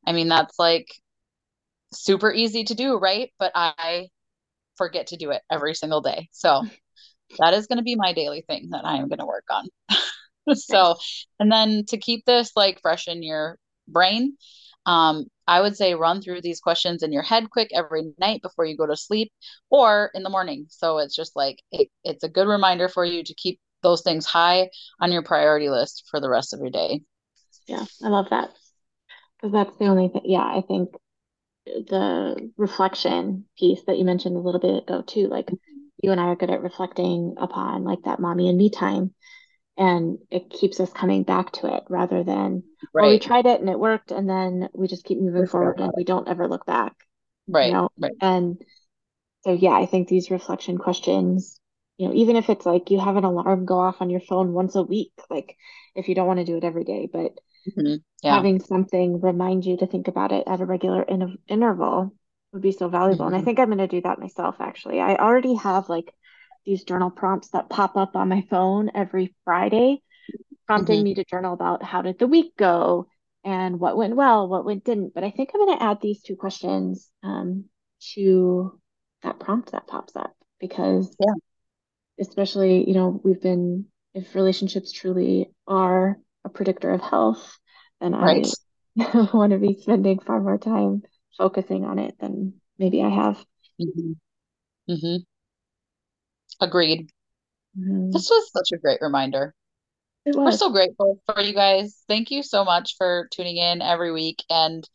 I 0.07 0.13
mean 0.13 0.29
that's 0.29 0.59
like 0.59 0.89
super 1.93 2.33
easy 2.33 2.65
to 2.65 2.75
do, 2.75 2.97
right? 2.99 3.31
But 3.39 3.53
I 3.55 4.09
forget 4.77 5.09
to 5.09 5.17
do 5.17 5.31
it 5.31 5.43
every 5.51 5.75
single 5.75 6.01
day. 6.01 6.29
So 6.33 6.65
that 7.39 7.55
is 7.55 7.67
going 7.67 7.79
to 7.79 7.85
be 7.85 7.97
my 7.97 8.13
daily 8.13 8.45
thing 8.49 8.71
that 8.73 8.85
I 8.85 8.97
am 8.97 9.09
going 9.09 9.21
to 9.21 9.27
work 9.27 9.47
on. 9.51 9.69
so, 10.55 10.97
and 11.41 11.51
then 11.51 11.85
to 11.89 11.99
keep 11.99 12.25
this 12.25 12.53
like 12.57 12.81
fresh 12.83 13.09
in 13.09 13.23
your 13.23 13.59
brain, 13.89 14.37
um, 14.87 15.27
I 15.47 15.61
would 15.61 15.77
say 15.77 15.95
run 15.95 16.23
through 16.23 16.41
these 16.43 16.61
questions 16.61 17.03
in 17.03 17.13
your 17.13 17.23
head 17.23 17.51
quick 17.51 17.71
every 17.75 18.13
night 18.19 18.43
before 18.43 18.65
you 18.65 18.77
go 18.77 18.87
to 18.87 18.97
sleep 18.97 19.33
or 19.71 20.11
in 20.15 20.23
the 20.23 20.31
morning. 20.31 20.67
So 20.69 20.99
it's 20.99 21.15
just 21.15 21.37
like 21.37 21.63
it, 21.71 21.89
it's 22.05 22.25
a 22.25 22.29
good 22.29 22.49
reminder 22.49 22.89
for 22.89 23.05
you 23.05 23.23
to 23.25 23.35
keep 23.35 23.61
those 23.83 24.03
things 24.03 24.27
high 24.27 24.71
on 25.01 25.13
your 25.13 25.23
priority 25.23 25.69
list 25.69 26.05
for 26.11 26.21
the 26.21 26.31
rest 26.31 26.55
of 26.55 26.61
your 26.61 26.71
day. 26.71 27.03
Yeah, 27.67 27.85
I 28.03 28.09
love 28.09 28.31
that 28.31 28.51
because 29.37 29.53
that's 29.53 29.77
the 29.79 29.87
only 29.87 30.09
thing. 30.09 30.23
Yeah, 30.25 30.45
I 30.45 30.63
think 30.67 30.91
the 31.67 32.51
reflection 32.57 33.45
piece 33.59 33.83
that 33.87 33.99
you 33.99 34.05
mentioned 34.05 34.37
a 34.37 34.41
little 34.41 34.61
bit 34.61 34.85
ago 34.85 35.03
too. 35.03 35.29
Like 35.29 35.51
you 36.03 36.13
and 36.13 36.21
I 36.21 36.25
are 36.25 36.37
good 36.37 36.51
at 36.51 36.63
reflecting 36.63 37.35
upon 37.39 37.85
like 37.85 38.03
that 38.05 38.21
mommy 38.21 38.49
and 38.49 38.59
me 38.59 38.71
time. 38.71 39.15
And 39.79 40.19
it 40.31 40.49
keeps 40.49 40.81
us 40.81 40.91
coming 40.93 41.23
back 41.23 41.53
to 41.53 41.75
it 41.77 41.85
rather 41.91 42.25
than, 42.25 42.63
right. 42.95 43.03
well, 43.03 43.11
we 43.11 43.19
tried 43.19 43.45
it 43.45 43.61
and 43.61 43.69
it 43.69 43.79
worked, 43.79 44.11
and 44.11 44.29
then 44.29 44.69
we 44.73 44.89
just 44.89 45.05
keep 45.05 45.19
moving 45.21 45.47
forward 45.47 45.81
and 45.81 45.93
we 45.95 46.05
don't 46.05 46.29
ever 46.29 46.49
look 46.49 46.65
back. 46.65 46.95
Right. 47.47 47.67
You 47.67 47.73
know? 47.73 47.89
Right. 47.99 48.13
And 48.21 48.57
so 49.45 49.53
yeah, 49.53 49.73
I 49.73 49.87
think 49.87 50.09
these 50.09 50.31
reflection 50.31 50.79
questions, 50.79 51.61
you 51.99 52.09
know, 52.09 52.15
even 52.15 52.37
if 52.37 52.49
it's 52.49 52.67
like 52.67 52.91
you 52.91 52.99
have 52.99 53.17
an 53.17 53.25
alarm 53.25 53.65
go 53.65 53.79
off 53.79 54.01
on 54.01 54.11
your 54.11 54.21
phone 54.21 54.53
once 54.53 54.75
a 54.77 54.83
week, 54.83 55.13
like 55.31 55.57
if 55.95 56.09
you 56.09 56.15
don't 56.15 56.27
want 56.27 56.41
to 56.41 56.45
do 56.45 56.57
it 56.57 56.65
every 56.65 56.85
day, 56.85 57.09
but 57.13 57.33
mm-hmm. 57.69 57.97
yeah. 58.23 58.35
having 58.35 58.61
something 58.61 59.21
remind 59.21 59.65
you 59.65 59.77
to 59.77 59.87
think 59.87 60.09
about 60.09 60.33
it 60.33 60.45
at 60.47 60.61
a 60.61 60.65
regular 60.65 61.03
in- 61.03 61.39
interval 61.49 62.13
would 62.53 62.63
be 62.63 62.73
so 62.73 62.89
valuable. 62.89 63.27
Mm-hmm. 63.27 63.27
And 63.27 63.35
I 63.35 63.39
mm-hmm. 63.39 63.45
think 63.45 63.59
I'm 63.59 63.67
going 63.67 63.79
to 63.79 63.87
do 63.87 64.01
that 64.03 64.19
myself, 64.19 64.57
actually. 64.59 65.01
I 65.01 65.17
already 65.17 65.55
have 65.55 65.89
like 65.89 66.13
these 66.67 66.85
journal 66.85 67.11
prompts 67.11 67.51
that 67.51 67.71
pop 67.71 67.97
up 67.97 68.17
on 68.17 68.29
my 68.29 68.45
phone 68.51 68.91
every 68.95 69.35
Friday, 69.45 70.03
prompting 70.67 70.99
mm-hmm. 70.99 71.05
me 71.05 71.15
to 71.15 71.25
journal 71.25 71.55
about 71.55 71.83
how 71.83 72.03
did 72.03 72.19
the 72.19 72.27
week 72.27 72.57
go 72.57 73.07
and 73.45 73.79
what 73.79 73.97
went 73.97 74.17
well, 74.17 74.49
what 74.49 74.65
went 74.65 74.85
didn't. 74.85 75.15
But 75.15 75.25
I 75.25 75.31
think 75.31 75.51
I'm 75.55 75.65
going 75.65 75.79
to 75.79 75.85
add 75.85 76.01
these 76.01 76.21
two 76.21 76.37
questions 76.37 77.09
um, 77.23 77.67
to 78.15 78.79
that 79.23 79.39
prompt 79.39 79.73
that 79.73 79.87
pops 79.87 80.17
up 80.17 80.35
because, 80.61 81.15
yeah, 81.21 81.35
especially, 82.21 82.87
you 82.87 82.95
know, 82.95 83.21
we've 83.23 83.41
been, 83.41 83.87
if 84.15 84.35
relationships 84.35 84.91
truly 84.91 85.51
are 85.69 86.19
a 86.45 86.49
predictor 86.49 86.91
of 86.91 87.01
health, 87.01 87.59
then 88.01 88.13
right. 88.13 88.47
I 88.99 89.29
want 89.33 89.53
to 89.53 89.59
be 89.59 89.79
spending 89.81 90.19
far 90.19 90.41
more 90.41 90.59
time 90.59 91.03
focusing 91.39 91.85
on 91.85 91.99
it 91.99 92.17
than 92.19 92.55
maybe 92.79 93.03
I 93.03 93.11
have. 93.11 93.37
Mm-hmm. 93.81 94.13
Mm-hmm. 94.91 95.17
Agreed. 96.61 97.11
Mm-hmm. 97.79 98.11
This 98.11 98.29
was 98.31 98.51
such 98.53 98.77
a 98.77 98.81
great 98.81 98.99
reminder. 99.01 99.55
We're 100.35 100.51
so 100.53 100.71
grateful 100.71 101.21
for 101.25 101.41
you 101.41 101.55
guys. 101.55 102.03
Thank 102.09 102.31
you 102.31 102.43
so 102.43 102.65
much 102.65 102.97
for 102.99 103.29
tuning 103.31 103.59
in 103.59 103.81
every 103.81 104.11
week. 104.11 104.43
And 104.51 104.89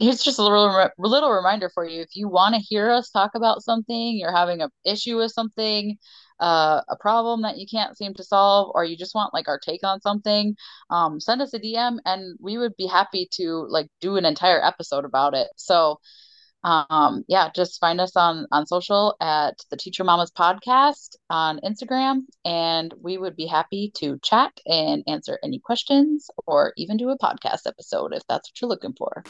here's 0.00 0.22
just 0.22 0.40
a 0.40 0.42
little 0.42 0.90
little 0.98 1.30
reminder 1.30 1.70
for 1.72 1.86
you. 1.86 2.00
If 2.00 2.16
you 2.16 2.28
want 2.28 2.54
to 2.54 2.60
hear 2.60 2.90
us 2.90 3.10
talk 3.10 3.32
about 3.36 3.62
something, 3.62 4.16
you're 4.16 4.34
having 4.34 4.60
an 4.60 4.70
issue 4.84 5.18
with 5.18 5.30
something, 5.30 5.98
uh, 6.40 6.80
a 6.88 6.96
problem 6.98 7.42
that 7.42 7.58
you 7.58 7.66
can't 7.70 7.96
seem 7.96 8.12
to 8.14 8.24
solve, 8.24 8.72
or 8.74 8.84
you 8.84 8.96
just 8.96 9.14
want 9.14 9.32
like 9.32 9.46
our 9.46 9.58
take 9.58 9.84
on 9.84 10.00
something, 10.00 10.56
um, 10.90 11.20
send 11.20 11.40
us 11.40 11.54
a 11.54 11.60
DM 11.60 11.98
and 12.04 12.36
we 12.40 12.58
would 12.58 12.76
be 12.76 12.88
happy 12.88 13.28
to 13.34 13.66
like 13.68 13.86
do 14.00 14.16
an 14.16 14.24
entire 14.24 14.64
episode 14.64 15.04
about 15.04 15.34
it. 15.34 15.48
So 15.56 16.00
um, 16.64 17.24
yeah, 17.28 17.50
just 17.54 17.78
find 17.78 18.00
us 18.00 18.16
on 18.16 18.46
on 18.50 18.66
social 18.66 19.16
at 19.20 19.54
the 19.70 19.76
Teacher 19.76 20.02
Mamas 20.02 20.30
Podcast 20.30 21.16
on 21.28 21.60
Instagram, 21.64 22.22
and 22.44 22.92
we 23.00 23.18
would 23.18 23.36
be 23.36 23.46
happy 23.46 23.92
to 23.96 24.18
chat 24.22 24.52
and 24.66 25.04
answer 25.06 25.38
any 25.44 25.58
questions 25.58 26.30
or 26.46 26.72
even 26.76 26.96
do 26.96 27.10
a 27.10 27.18
podcast 27.18 27.66
episode 27.66 28.14
if 28.14 28.22
that's 28.28 28.50
what 28.50 28.60
you're 28.60 28.68
looking 28.68 28.94
for. 28.94 29.24